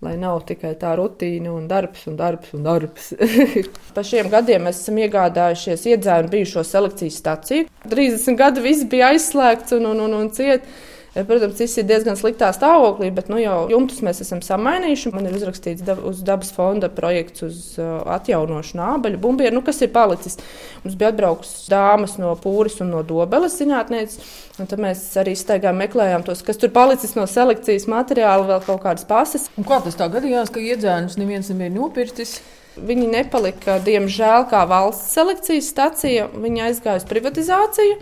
lai 0.02 0.16
nav 0.18 0.40
tikai 0.48 0.72
tā 0.80 0.96
rutīna 0.98 1.52
un 1.54 1.68
darbs 1.70 2.06
un 2.10 2.16
darbs 2.18 2.54
un 2.56 2.64
darbs. 2.66 3.12
pa 3.94 4.04
šiem 4.06 4.30
gadiem 4.32 4.66
mēs 4.66 4.82
esam 4.82 4.98
iegādājušies 5.02 5.86
iedzēru 5.92 6.32
bijušo 6.32 6.64
selekcijas 6.66 7.20
staciju. 7.22 7.68
30 7.92 8.38
gadi 8.40 8.64
viss 8.64 8.88
bija 8.90 9.12
aizslēgts 9.12 9.76
un, 9.78 9.86
un, 9.92 10.02
un, 10.08 10.16
un 10.18 10.32
ciet. 10.34 10.66
Protams, 11.12 11.58
viss 11.60 11.76
ir 11.76 11.84
diezgan 11.84 12.16
sliktā 12.16 12.48
stāvoklī, 12.56 13.10
bet 13.12 13.26
nu, 13.28 13.36
jau 13.36 13.66
jumtus 13.68 13.98
mēs 14.04 14.22
esam 14.24 14.40
samainījuši. 14.40 15.10
Man 15.12 15.26
ir 15.28 15.34
uzrakstīts 15.36 15.84
dab, 15.84 16.00
uz 16.08 16.22
dabas 16.24 16.54
fonda 16.56 16.88
projekts 16.88 17.44
uz 17.44 17.58
uh, 17.76 17.98
atjaunošanu 18.14 18.80
ābeļu 18.94 19.20
bumbieru, 19.20 19.58
nu, 19.58 19.64
kas 19.66 19.82
ir 19.84 19.90
palicis. 19.92 20.38
Mums 20.86 20.96
bija 20.96 21.10
atbraukusi 21.12 21.68
dāmas 21.68 22.16
no 22.20 22.32
Pūras 22.40 22.80
un 22.80 22.94
no 22.94 23.02
Dobeles 23.04 23.58
zinātnieces. 23.60 24.24
Tad 24.56 24.80
mēs 24.80 25.04
arī 25.20 25.36
staigājām, 25.36 25.84
meklējām 25.84 26.24
tos, 26.24 26.40
kas 26.46 26.60
tur 26.60 26.72
palicis 26.72 27.12
no 27.18 27.28
selekcijas 27.28 27.84
materiāla, 27.92 28.48
vēl 28.48 28.64
kaut 28.64 28.80
kādas 28.86 29.04
pases. 29.08 29.50
Un 29.60 29.68
kā 29.68 29.82
tas 29.84 30.00
tā 30.00 30.08
gadījās, 30.12 30.48
ka 30.54 30.64
iedzēnus 30.64 31.20
neviens 31.20 31.52
nebija 31.52 31.76
nopircis? 31.76 32.38
Viņi 32.72 33.04
nepalika, 33.12 33.74
diemžēl, 33.84 34.46
kā 34.48 34.62
valsts 34.64 35.12
selekcijas 35.12 35.66
stacija. 35.68 36.28
Viņi 36.32 36.62
aizgāja 36.70 37.02
uz 37.02 37.04
privatizāciju. 37.10 37.98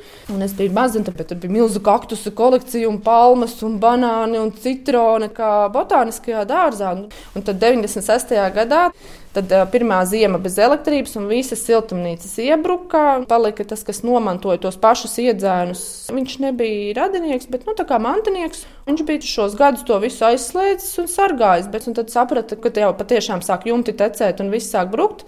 Es 0.47 0.55
biju 0.55 0.75
maza, 0.77 1.03
tāpēc 1.03 1.33
tur 1.33 1.41
bija 1.43 1.57
milzu 1.57 1.83
kaktusu 1.83 2.31
kolekcija, 2.39 2.87
un 2.87 3.01
palmas, 3.03 3.57
un 3.67 3.81
banāni 3.83 4.39
un 4.39 4.53
citroni, 4.55 5.27
kā 5.35 5.67
botāniskajā 5.75 6.45
dārzā. 6.47 6.93
Un 7.35 7.47
tad 7.47 7.59
96. 7.59 8.37
gadā 8.55 8.85
Tad 9.31 9.53
pirmā 9.71 10.01
zima 10.11 10.41
bez 10.43 10.57
elektrības 10.59 11.13
un 11.21 11.29
visas 11.31 11.61
siltumnīcas 11.63 12.33
iebruka. 12.43 13.03
Palika 13.31 13.63
tas, 13.73 13.85
kas 13.87 14.03
nomantoja 14.03 14.59
tos 14.65 14.79
pašus 14.83 15.15
iedzēnus. 15.23 15.85
Viņš 16.11 16.35
nebija 16.43 16.97
radinieks, 16.99 17.47
bet 17.53 17.63
nu, 17.69 17.77
mantinieks. 18.03 18.65
Viņš 18.89 19.05
bija 19.07 19.31
šos 19.31 19.55
gadus 19.61 19.87
to 19.87 20.01
visu 20.03 20.27
aizslēdzis 20.27 20.99
un 21.05 21.07
sargājis. 21.13 21.71
Bet, 21.71 21.87
un 21.87 21.95
tad 22.01 22.11
saprata, 22.11 22.59
ka 22.59 22.75
jau 22.75 22.91
patiešām 22.99 23.45
sāk 23.47 23.71
jumti 23.71 23.95
tecēt 23.95 24.43
un 24.43 24.51
viss 24.51 24.75
sāk 24.75 24.91
brukt. 24.91 25.23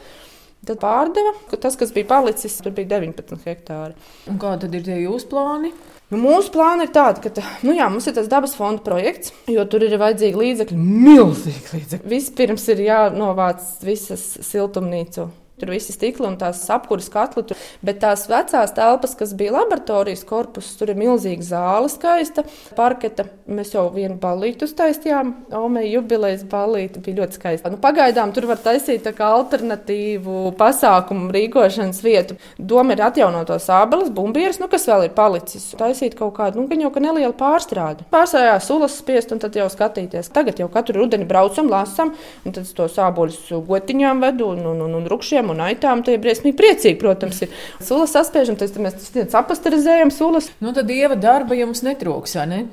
Tad 0.67 0.83
pārdeva, 0.83 1.37
ka 1.51 1.59
tas, 1.63 1.79
kas 1.79 1.95
bija 1.95 2.11
palicis, 2.11 2.59
tur 2.63 2.75
bija 2.75 2.97
19 2.99 3.47
hektāri. 3.47 3.95
Un 4.31 4.43
kādi 4.43 4.71
ir 4.71 4.87
tie 4.87 4.99
jūsu 5.05 5.31
plāni? 5.31 5.71
Nu, 6.13 6.19
mūsu 6.21 6.51
plāni 6.53 6.85
ir 6.85 6.91
tādi, 6.93 7.23
ka 7.25 7.45
nu 7.65 7.73
jā, 7.73 7.87
mums 7.89 8.05
ir 8.05 8.13
tas 8.19 8.29
dabas 8.29 8.53
fonda 8.53 8.85
projekts, 8.85 9.33
jo 9.49 9.65
tur 9.65 9.87
ir 9.87 9.97
vajadzīgi 9.97 10.43
līdzekļi, 10.43 10.81
milzīgi 11.09 11.77
līdzekļi. 11.79 12.09
Vispirms 12.13 12.67
ir 12.75 12.83
jānovāc 12.85 13.65
visas 13.87 14.27
siltumnīcu 14.45 15.31
Tur 15.63 15.71
viss 15.71 15.93
ir 15.93 15.95
stikli 15.95 16.27
un 16.27 16.35
tās 16.41 16.65
apkuras 16.75 17.07
katli. 17.13 17.45
Tur. 17.47 17.59
Bet 17.87 18.01
tās 18.03 18.25
vecās 18.27 18.73
telpas, 18.75 19.13
kas 19.15 19.31
bija 19.39 19.55
laboratorijas 19.55 20.25
korpus, 20.27 20.73
tur 20.75 20.91
ir 20.91 20.99
milzīga 20.99 21.47
zāle, 21.47 21.91
skaista 21.93 22.43
parketa. 22.75 23.29
Mēs 23.47 23.71
jau 23.77 23.85
vienu 23.95 24.17
ballīti 24.19 24.67
uztaisījām. 24.67 25.31
Omeja 25.55 25.93
jubilejas 26.01 26.43
ballīti 26.51 27.03
bija 27.05 27.21
ļoti 27.21 27.39
skaista. 27.39 27.71
Nu, 27.71 27.79
pagaidām 27.83 28.33
tur 28.35 28.49
var 28.51 28.59
taisīt 28.65 29.07
alternatīvu 29.13 30.51
pasākumu 30.59 31.31
rīkošanas 31.37 32.03
vietu. 32.03 32.39
Doma 32.59 32.97
ir 32.97 33.05
atjaunot 33.07 33.47
tos 33.53 33.69
abeles, 33.71 34.11
bumbieres, 34.11 34.59
nu, 34.59 34.67
kas 34.73 34.89
vēl 34.91 35.07
ir 35.07 35.15
palicis. 35.15 35.69
Taisīt 35.79 36.19
kaut 36.19 36.35
kādu, 36.41 36.63
nu, 36.65 36.81
jau 36.83 36.91
ka 36.91 37.05
nelielu 37.07 37.37
pārstrādi. 37.39 38.09
Pārsējā 38.11 38.59
sulas 38.67 38.99
spiest 38.99 39.31
un 39.31 39.39
tad 39.43 39.55
jau 39.55 39.69
skatīties. 39.71 40.33
Tagad 40.35 40.59
jau 40.59 40.67
katru 40.73 41.05
rudeni 41.05 41.29
braucam, 41.29 41.71
lasam, 41.71 42.17
un 42.43 42.59
tad 42.59 42.67
tos 42.75 42.99
sāboļus 42.99 43.53
gotiņām 43.69 44.23
vedu 44.27 44.53
un, 44.57 44.65
un, 44.73 44.85
un, 44.89 44.97
un 44.99 45.09
rukšiem 45.11 45.52
un 45.53 45.63
aitām. 45.65 46.05
Tie 46.05 46.17
ir 46.17 46.23
briesmīgi 46.25 46.57
priecīgi, 46.59 46.99
protams, 47.01 47.43
ir 47.45 47.53
sulas 47.85 48.15
saspiežam, 48.17 48.59
tad 48.61 48.79
mēs 48.83 49.37
apasterizējam 49.39 50.13
sulas. 50.15 50.51
Nu, 50.65 50.75
tad 50.77 50.91
dieva 50.91 51.19
darba 51.19 51.59
jums 51.59 51.85
netrūks, 51.87 52.39
vai 52.41 52.49
ne? 52.51 52.65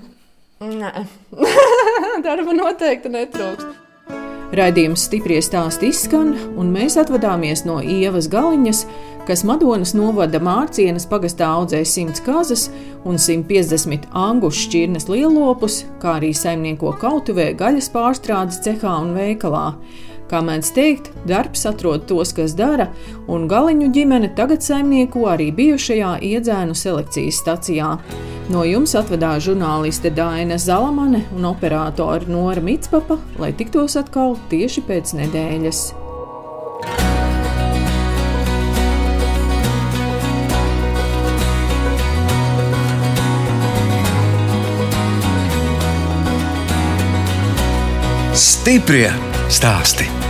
Nē, 0.59 1.05
darba 2.25 2.55
noteikti 2.55 3.11
netrūks. 3.13 3.69
Raidījums 4.49 5.03
stipri 5.05 5.37
stāsti 5.45 5.91
izskan, 5.93 6.31
un 6.57 6.71
mēs 6.73 6.95
atvadāmies 6.97 7.61
no 7.67 7.75
Ievas 7.85 8.25
Galiņas, 8.33 8.79
kas 9.27 9.43
Madonas 9.45 9.91
novada 9.93 10.39
Mārcienas 10.41 11.05
pagastā 11.07 11.51
audzēja 11.59 11.85
100 11.85 12.23
kazas 12.25 12.63
un 13.05 13.21
150 13.21 14.07
angušu 14.17 14.63
šķirnes 14.65 15.05
lielopus, 15.11 15.83
kā 16.01 16.15
arī 16.17 16.31
saimnieko 16.33 16.95
kautuvē 16.97 17.51
gaļas 17.59 17.91
pārstrādes 17.93 18.57
cehā 18.65 18.95
un 19.03 19.13
veikalā. 19.13 19.67
Kā 20.29 20.43
mēdz 20.45 20.67
teikt, 20.75 21.07
darbs 21.25 21.63
atrod 21.65 22.03
tos, 22.09 22.29
kas 22.37 22.53
dara, 22.53 22.91
un 23.25 23.47
galiņu 23.49 23.87
ģimene 23.95 24.29
tagad 24.37 24.61
saimnieko 24.61 25.23
arī 25.31 25.47
bijušajā 25.57 26.19
iedzēnu 26.27 26.75
selekcijas 26.77 27.39
stacijā. 27.41 27.95
No 28.53 28.61
jums 28.65 28.93
atvedās 28.97 29.41
žurnāliste 29.47 30.11
Dāna 30.13 30.59
Zalamane 30.61 31.23
un 31.33 31.49
operātore 31.49 32.29
Nora 32.29 32.61
Mitspapa, 32.61 33.17
lai 33.41 33.49
tiktos 33.57 33.97
atkal 33.97 34.37
tieši 34.53 34.85
pēc 34.85 35.15
nedēļas. 35.17 35.81
Stiprie! 48.39 49.38
stāsti. 49.49 50.28